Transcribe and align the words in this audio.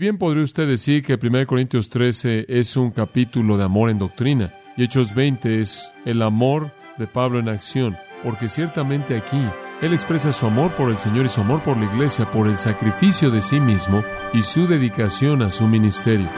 Bien 0.00 0.16
podría 0.16 0.44
usted 0.44 0.68
decir 0.68 1.02
que 1.02 1.18
1 1.20 1.44
Corintios 1.48 1.90
13 1.90 2.46
es 2.48 2.76
un 2.76 2.92
capítulo 2.92 3.58
de 3.58 3.64
amor 3.64 3.90
en 3.90 3.98
doctrina 3.98 4.54
y 4.76 4.84
Hechos 4.84 5.12
20 5.12 5.60
es 5.60 5.92
el 6.04 6.22
amor 6.22 6.70
de 6.98 7.08
Pablo 7.08 7.40
en 7.40 7.48
acción, 7.48 7.96
porque 8.22 8.48
ciertamente 8.48 9.16
aquí 9.16 9.42
él 9.82 9.92
expresa 9.92 10.30
su 10.30 10.46
amor 10.46 10.70
por 10.76 10.90
el 10.90 10.98
Señor 10.98 11.26
y 11.26 11.28
su 11.28 11.40
amor 11.40 11.64
por 11.64 11.76
la 11.76 11.92
iglesia, 11.92 12.30
por 12.30 12.46
el 12.46 12.58
sacrificio 12.58 13.32
de 13.32 13.40
sí 13.40 13.58
mismo 13.58 14.04
y 14.32 14.42
su 14.42 14.68
dedicación 14.68 15.42
a 15.42 15.50
su 15.50 15.66
ministerio. 15.66 16.28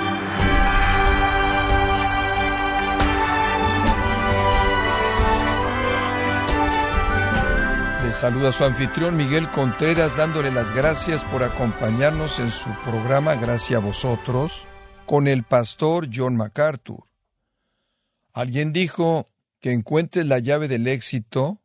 Saluda 8.21 8.51
a 8.51 8.53
su 8.53 8.65
anfitrión 8.65 9.17
Miguel 9.17 9.49
Contreras 9.49 10.15
dándole 10.15 10.51
las 10.51 10.75
gracias 10.75 11.25
por 11.25 11.43
acompañarnos 11.43 12.39
en 12.39 12.51
su 12.51 12.69
programa 12.85 13.35
Gracias 13.35 13.79
a 13.79 13.83
vosotros 13.83 14.67
con 15.07 15.27
el 15.27 15.43
pastor 15.43 16.07
John 16.15 16.37
MacArthur. 16.37 17.07
Alguien 18.35 18.75
dijo 18.75 19.31
que 19.61 19.73
encuentres 19.73 20.27
la 20.27 20.39
llave 20.39 20.69
del 20.69 20.87
éxito 20.87 21.63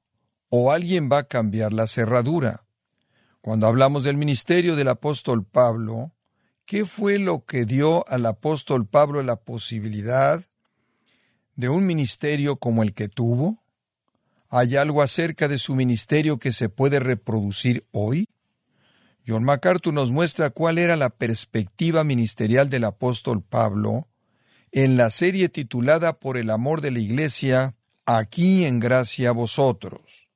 o 0.48 0.72
alguien 0.72 1.10
va 1.12 1.18
a 1.18 1.28
cambiar 1.28 1.74
la 1.74 1.88
cerradura. 1.88 2.64
Cuando 3.42 3.68
hablamos 3.68 4.06
del 4.06 4.16
ministerio 4.16 4.78
del 4.78 4.88
apóstol 4.88 5.44
Pablo, 5.44 6.14
¿qué 6.66 6.86
fue 6.86 7.20
lo 7.20 7.44
que 7.44 7.66
dio 7.66 8.08
al 8.08 8.26
apóstol 8.26 8.88
Pablo 8.88 9.22
la 9.24 9.36
posibilidad 9.36 10.42
de 11.58 11.68
un 11.68 11.86
ministerio 11.86 12.56
como 12.56 12.82
el 12.82 12.94
que 12.94 13.10
tuvo? 13.10 13.65
¿Hay 14.58 14.78
algo 14.78 15.02
acerca 15.02 15.50
de 15.50 15.60
su 15.60 15.76
ministerio 15.76 16.40
que 16.40 16.54
se 16.54 16.70
puede 16.70 17.02
reproducir 17.02 17.86
hoy? 17.92 18.30
John 19.28 19.44
MacArthur 19.44 19.94
nos 19.94 20.12
muestra 20.12 20.50
cuál 20.50 20.78
era 20.78 20.96
la 20.96 21.10
perspectiva 21.10 22.06
ministerial 22.06 22.70
del 22.70 22.86
apóstol 22.86 23.44
Pablo 23.44 24.08
en 24.72 24.96
la 24.96 25.12
serie 25.12 25.50
titulada 25.50 26.20
Por 26.20 26.38
el 26.38 26.50
amor 26.50 26.80
de 26.80 26.92
la 26.92 27.00
Iglesia, 27.00 27.76
aquí 28.06 28.64
en 28.64 28.80
gracia 28.80 29.28
a 29.28 29.34
vosotros. 29.34 30.30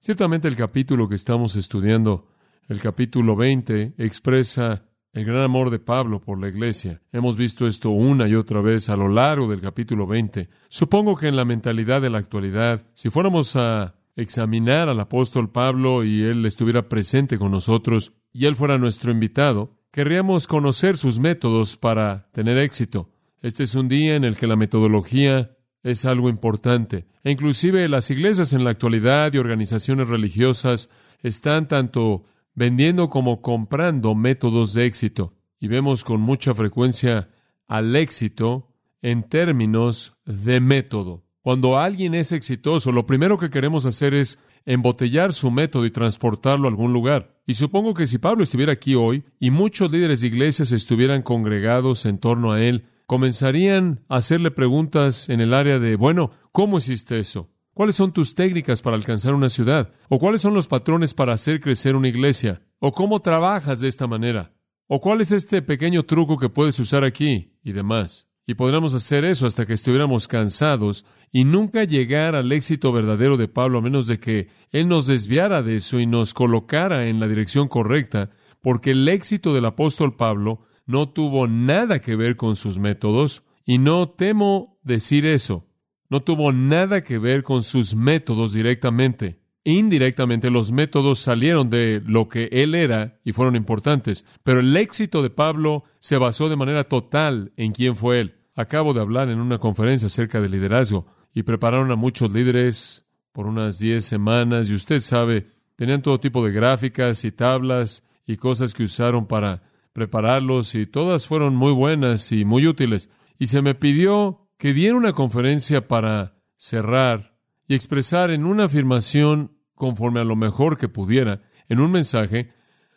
Ciertamente 0.00 0.48
el 0.48 0.56
capítulo 0.56 1.08
que 1.08 1.14
estamos 1.14 1.54
estudiando, 1.54 2.26
el 2.68 2.80
capítulo 2.80 3.36
20, 3.36 3.94
expresa 3.98 4.84
el 5.14 5.24
gran 5.24 5.42
amor 5.42 5.70
de 5.70 5.78
Pablo 5.78 6.20
por 6.20 6.40
la 6.40 6.48
iglesia. 6.48 7.00
Hemos 7.12 7.36
visto 7.36 7.68
esto 7.68 7.90
una 7.90 8.28
y 8.28 8.34
otra 8.34 8.60
vez 8.60 8.88
a 8.88 8.96
lo 8.96 9.08
largo 9.08 9.48
del 9.48 9.60
capítulo 9.60 10.08
20. 10.08 10.48
Supongo 10.68 11.16
que 11.16 11.28
en 11.28 11.36
la 11.36 11.44
mentalidad 11.44 12.02
de 12.02 12.10
la 12.10 12.18
actualidad, 12.18 12.84
si 12.94 13.10
fuéramos 13.10 13.54
a 13.54 13.94
examinar 14.16 14.88
al 14.88 14.98
apóstol 14.98 15.50
Pablo 15.50 16.04
y 16.04 16.22
él 16.22 16.44
estuviera 16.44 16.88
presente 16.88 17.38
con 17.38 17.52
nosotros 17.52 18.12
y 18.32 18.46
él 18.46 18.56
fuera 18.56 18.76
nuestro 18.76 19.12
invitado, 19.12 19.76
querríamos 19.92 20.48
conocer 20.48 20.96
sus 20.96 21.20
métodos 21.20 21.76
para 21.76 22.28
tener 22.32 22.58
éxito. 22.58 23.08
Este 23.40 23.62
es 23.62 23.76
un 23.76 23.88
día 23.88 24.16
en 24.16 24.24
el 24.24 24.36
que 24.36 24.48
la 24.48 24.56
metodología 24.56 25.56
es 25.84 26.06
algo 26.06 26.28
importante. 26.28 27.06
E 27.22 27.30
inclusive 27.30 27.88
las 27.88 28.10
iglesias 28.10 28.52
en 28.52 28.64
la 28.64 28.70
actualidad 28.70 29.32
y 29.32 29.38
organizaciones 29.38 30.08
religiosas 30.08 30.90
están 31.22 31.68
tanto 31.68 32.24
vendiendo 32.54 33.08
como 33.08 33.42
comprando 33.42 34.14
métodos 34.14 34.74
de 34.74 34.86
éxito. 34.86 35.34
Y 35.58 35.68
vemos 35.68 36.04
con 36.04 36.20
mucha 36.20 36.54
frecuencia 36.54 37.28
al 37.66 37.96
éxito 37.96 38.68
en 39.02 39.22
términos 39.22 40.16
de 40.24 40.60
método. 40.60 41.24
Cuando 41.42 41.78
alguien 41.78 42.14
es 42.14 42.32
exitoso, 42.32 42.90
lo 42.90 43.06
primero 43.06 43.38
que 43.38 43.50
queremos 43.50 43.84
hacer 43.84 44.14
es 44.14 44.38
embotellar 44.64 45.32
su 45.32 45.50
método 45.50 45.84
y 45.84 45.90
transportarlo 45.90 46.66
a 46.66 46.70
algún 46.70 46.92
lugar. 46.92 47.38
Y 47.46 47.54
supongo 47.54 47.92
que 47.92 48.06
si 48.06 48.16
Pablo 48.18 48.42
estuviera 48.42 48.72
aquí 48.72 48.94
hoy 48.94 49.24
y 49.38 49.50
muchos 49.50 49.92
líderes 49.92 50.22
de 50.22 50.28
iglesias 50.28 50.72
estuvieran 50.72 51.20
congregados 51.20 52.06
en 52.06 52.18
torno 52.18 52.52
a 52.52 52.62
él, 52.62 52.86
comenzarían 53.06 54.00
a 54.08 54.16
hacerle 54.16 54.50
preguntas 54.50 55.28
en 55.28 55.42
el 55.42 55.52
área 55.52 55.78
de, 55.78 55.96
bueno, 55.96 56.30
¿cómo 56.52 56.78
hiciste 56.78 57.18
eso? 57.18 57.50
¿Cuáles 57.74 57.96
son 57.96 58.12
tus 58.12 58.36
técnicas 58.36 58.82
para 58.82 58.94
alcanzar 58.94 59.34
una 59.34 59.48
ciudad? 59.48 59.92
¿O 60.08 60.20
cuáles 60.20 60.40
son 60.40 60.54
los 60.54 60.68
patrones 60.68 61.12
para 61.12 61.32
hacer 61.32 61.60
crecer 61.60 61.96
una 61.96 62.06
iglesia? 62.06 62.62
¿O 62.78 62.92
cómo 62.92 63.20
trabajas 63.20 63.80
de 63.80 63.88
esta 63.88 64.06
manera? 64.06 64.52
¿O 64.86 65.00
cuál 65.00 65.20
es 65.20 65.32
este 65.32 65.60
pequeño 65.60 66.04
truco 66.04 66.38
que 66.38 66.48
puedes 66.48 66.78
usar 66.78 67.02
aquí? 67.02 67.58
Y 67.64 67.72
demás. 67.72 68.28
Y 68.46 68.54
podríamos 68.54 68.94
hacer 68.94 69.24
eso 69.24 69.48
hasta 69.48 69.66
que 69.66 69.72
estuviéramos 69.72 70.28
cansados 70.28 71.04
y 71.32 71.42
nunca 71.42 71.82
llegar 71.82 72.36
al 72.36 72.52
éxito 72.52 72.92
verdadero 72.92 73.36
de 73.36 73.48
Pablo 73.48 73.78
a 73.78 73.82
menos 73.82 74.06
de 74.06 74.20
que 74.20 74.50
Él 74.70 74.86
nos 74.86 75.08
desviara 75.08 75.64
de 75.64 75.74
eso 75.76 75.98
y 75.98 76.06
nos 76.06 76.32
colocara 76.32 77.08
en 77.08 77.18
la 77.18 77.26
dirección 77.26 77.66
correcta, 77.66 78.30
porque 78.60 78.92
el 78.92 79.08
éxito 79.08 79.52
del 79.52 79.64
apóstol 79.64 80.14
Pablo 80.14 80.60
no 80.86 81.08
tuvo 81.08 81.48
nada 81.48 82.00
que 82.00 82.14
ver 82.14 82.36
con 82.36 82.54
sus 82.54 82.78
métodos, 82.78 83.42
y 83.64 83.78
no 83.78 84.10
temo 84.10 84.78
decir 84.82 85.26
eso. 85.26 85.66
No 86.14 86.22
tuvo 86.22 86.52
nada 86.52 87.02
que 87.02 87.18
ver 87.18 87.42
con 87.42 87.64
sus 87.64 87.96
métodos 87.96 88.52
directamente. 88.52 89.40
Indirectamente 89.64 90.48
los 90.48 90.70
métodos 90.70 91.18
salieron 91.18 91.70
de 91.70 92.00
lo 92.06 92.28
que 92.28 92.48
él 92.52 92.76
era 92.76 93.18
y 93.24 93.32
fueron 93.32 93.56
importantes, 93.56 94.24
pero 94.44 94.60
el 94.60 94.76
éxito 94.76 95.24
de 95.24 95.30
Pablo 95.30 95.82
se 95.98 96.16
basó 96.16 96.48
de 96.48 96.54
manera 96.54 96.84
total 96.84 97.52
en 97.56 97.72
quién 97.72 97.96
fue 97.96 98.20
él. 98.20 98.36
Acabo 98.54 98.94
de 98.94 99.00
hablar 99.00 99.28
en 99.28 99.40
una 99.40 99.58
conferencia 99.58 100.06
acerca 100.06 100.40
de 100.40 100.48
liderazgo 100.48 101.04
y 101.34 101.42
prepararon 101.42 101.90
a 101.90 101.96
muchos 101.96 102.32
líderes 102.32 103.06
por 103.32 103.48
unas 103.48 103.80
diez 103.80 104.04
semanas 104.04 104.70
y 104.70 104.74
usted 104.74 105.00
sabe, 105.00 105.48
tenían 105.74 106.00
todo 106.00 106.20
tipo 106.20 106.46
de 106.46 106.52
gráficas 106.52 107.24
y 107.24 107.32
tablas 107.32 108.04
y 108.24 108.36
cosas 108.36 108.72
que 108.72 108.84
usaron 108.84 109.26
para 109.26 109.64
prepararlos 109.92 110.76
y 110.76 110.86
todas 110.86 111.26
fueron 111.26 111.56
muy 111.56 111.72
buenas 111.72 112.30
y 112.30 112.44
muy 112.44 112.68
útiles. 112.68 113.10
Y 113.36 113.48
se 113.48 113.62
me 113.62 113.74
pidió 113.74 114.43
que 114.64 114.72
diera 114.72 114.96
una 114.96 115.12
conferencia 115.12 115.88
para 115.88 116.38
cerrar 116.56 117.36
y 117.68 117.74
expresar 117.74 118.30
en 118.30 118.46
una 118.46 118.64
afirmación 118.64 119.58
conforme 119.74 120.20
a 120.20 120.24
lo 120.24 120.36
mejor 120.36 120.78
que 120.78 120.88
pudiera, 120.88 121.42
en 121.68 121.80
un 121.80 121.90
mensaje, 121.90 122.50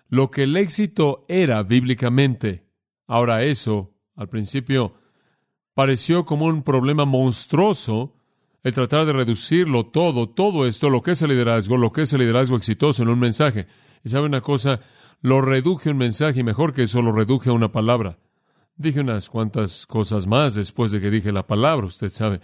lo 0.07 0.31
que 0.31 0.43
el 0.43 0.55
éxito 0.55 1.25
era 1.27 1.61
bíblicamente. 1.63 2.69
Ahora 3.05 3.43
eso, 3.43 3.93
al 4.15 4.29
principio, 4.29 4.93
pareció 5.73 6.23
como 6.23 6.45
un 6.45 6.63
problema 6.63 7.03
monstruoso 7.03 8.15
el 8.63 8.73
tratar 8.73 9.05
de 9.05 9.11
reducirlo 9.11 9.87
todo, 9.87 10.29
todo 10.29 10.67
esto, 10.67 10.89
lo 10.89 11.01
que 11.01 11.11
es 11.11 11.21
el 11.21 11.31
liderazgo, 11.31 11.75
lo 11.75 11.91
que 11.91 12.03
es 12.03 12.13
el 12.13 12.21
liderazgo 12.21 12.55
exitoso 12.55 13.03
en 13.03 13.09
un 13.09 13.19
mensaje. 13.19 13.67
Y 14.05 14.09
sabe 14.09 14.25
una 14.25 14.39
cosa, 14.39 14.79
lo 15.19 15.41
reduje 15.41 15.89
un 15.89 15.97
mensaje 15.97 16.39
y 16.39 16.43
mejor 16.43 16.73
que 16.73 16.83
eso 16.83 17.01
lo 17.01 17.11
reduje 17.11 17.49
a 17.49 17.53
una 17.53 17.73
palabra. 17.73 18.19
Dije 18.77 18.99
unas 18.99 19.29
cuantas 19.29 19.87
cosas 19.87 20.27
más 20.27 20.53
después 20.53 20.91
de 20.91 21.01
que 21.01 21.09
dije 21.09 21.31
la 21.31 21.47
palabra, 21.47 21.87
usted 21.87 22.09
sabe. 22.09 22.41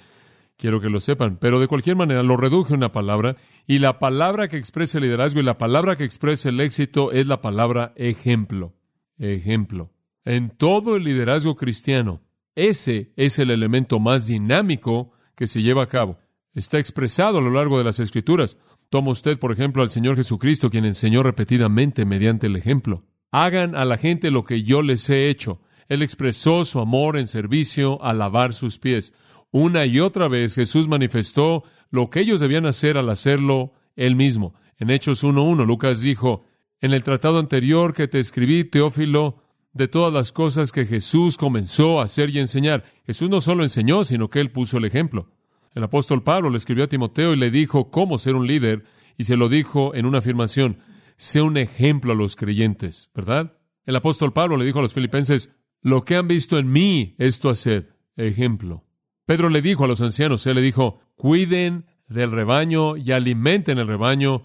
Quiero 0.57 0.81
que 0.81 0.89
lo 0.89 0.99
sepan, 0.99 1.37
pero 1.37 1.59
de 1.59 1.67
cualquier 1.67 1.95
manera 1.95 2.23
lo 2.23 2.37
reduje 2.37 2.73
a 2.73 2.77
una 2.77 2.91
palabra 2.91 3.35
y 3.67 3.79
la 3.79 3.99
palabra 3.99 4.47
que 4.47 4.57
expresa 4.57 4.97
el 4.97 5.05
liderazgo 5.05 5.39
y 5.39 5.43
la 5.43 5.57
palabra 5.57 5.95
que 5.95 6.03
expresa 6.03 6.49
el 6.49 6.59
éxito 6.59 7.11
es 7.11 7.27
la 7.27 7.41
palabra 7.41 7.93
ejemplo. 7.95 8.73
Ejemplo. 9.17 9.91
En 10.25 10.49
todo 10.49 10.95
el 10.95 11.03
liderazgo 11.03 11.55
cristiano, 11.55 12.21
ese 12.55 13.13
es 13.15 13.39
el 13.39 13.51
elemento 13.51 13.99
más 13.99 14.27
dinámico 14.27 15.11
que 15.35 15.47
se 15.47 15.61
lleva 15.61 15.83
a 15.83 15.87
cabo. 15.87 16.17
Está 16.53 16.79
expresado 16.79 17.39
a 17.39 17.41
lo 17.41 17.49
largo 17.49 17.77
de 17.77 17.83
las 17.83 17.99
Escrituras. 17.99 18.57
Toma 18.89 19.11
usted, 19.11 19.39
por 19.39 19.51
ejemplo, 19.51 19.81
al 19.81 19.89
Señor 19.89 20.15
Jesucristo, 20.15 20.69
quien 20.69 20.85
enseñó 20.85 21.23
repetidamente 21.23 22.05
mediante 22.05 22.47
el 22.47 22.55
ejemplo. 22.55 23.03
Hagan 23.31 23.75
a 23.75 23.85
la 23.85 23.97
gente 23.97 24.29
lo 24.29 24.45
que 24.45 24.61
yo 24.63 24.83
les 24.83 25.09
he 25.09 25.29
hecho. 25.29 25.59
Él 25.87 26.01
expresó 26.01 26.65
su 26.65 26.79
amor 26.79 27.17
en 27.17 27.27
servicio 27.27 28.03
a 28.03 28.13
lavar 28.13 28.53
sus 28.53 28.79
pies. 28.79 29.13
Una 29.51 29.85
y 29.85 29.99
otra 29.99 30.27
vez 30.27 30.55
Jesús 30.55 30.87
manifestó 30.87 31.63
lo 31.89 32.09
que 32.09 32.21
ellos 32.21 32.39
debían 32.39 32.65
hacer 32.65 32.97
al 32.97 33.09
hacerlo 33.09 33.73
él 33.95 34.15
mismo. 34.15 34.55
En 34.77 34.89
Hechos 34.89 35.23
1.1, 35.23 35.65
Lucas 35.65 36.01
dijo, 36.01 36.45
en 36.81 36.91
el 36.91 37.03
tratado 37.03 37.39
anterior 37.39 37.93
que 37.93 38.07
te 38.07 38.19
escribí, 38.19 38.63
Teófilo, 38.63 39.43
de 39.73 39.87
todas 39.87 40.13
las 40.13 40.31
cosas 40.31 40.71
que 40.71 40.85
Jesús 40.85 41.37
comenzó 41.37 41.99
a 41.99 42.05
hacer 42.05 42.29
y 42.29 42.39
enseñar. 42.39 42.83
Jesús 43.05 43.29
no 43.29 43.41
solo 43.41 43.63
enseñó, 43.63 44.03
sino 44.03 44.29
que 44.29 44.39
él 44.39 44.51
puso 44.51 44.77
el 44.77 44.85
ejemplo. 44.85 45.29
El 45.73 45.83
apóstol 45.83 46.23
Pablo 46.23 46.49
le 46.49 46.57
escribió 46.57 46.83
a 46.83 46.87
Timoteo 46.87 47.33
y 47.33 47.37
le 47.37 47.49
dijo 47.49 47.89
cómo 47.89 48.17
ser 48.17 48.35
un 48.35 48.47
líder, 48.47 48.83
y 49.17 49.25
se 49.25 49.37
lo 49.37 49.49
dijo 49.49 49.93
en 49.95 50.05
una 50.05 50.19
afirmación, 50.19 50.79
sé 51.17 51.41
un 51.41 51.57
ejemplo 51.57 52.13
a 52.13 52.15
los 52.15 52.35
creyentes, 52.35 53.11
¿verdad? 53.13 53.57
El 53.85 53.95
apóstol 53.95 54.33
Pablo 54.33 54.57
le 54.57 54.65
dijo 54.65 54.79
a 54.79 54.81
los 54.81 54.93
filipenses, 54.93 55.51
lo 55.83 56.05
que 56.05 56.15
han 56.15 56.27
visto 56.27 56.57
en 56.57 56.71
mí, 56.71 57.13
esto 57.19 57.49
haced. 57.49 57.85
Ejemplo. 58.15 58.85
Pedro 59.25 59.49
le 59.49 59.61
dijo 59.61 59.83
a 59.83 59.87
los 59.87 60.01
ancianos, 60.01 60.47
él 60.47 60.55
le 60.55 60.61
dijo, 60.61 61.01
cuiden 61.15 61.85
del 62.07 62.31
rebaño 62.31 62.95
y 62.97 63.11
alimenten 63.11 63.77
el 63.77 63.87
rebaño 63.87 64.43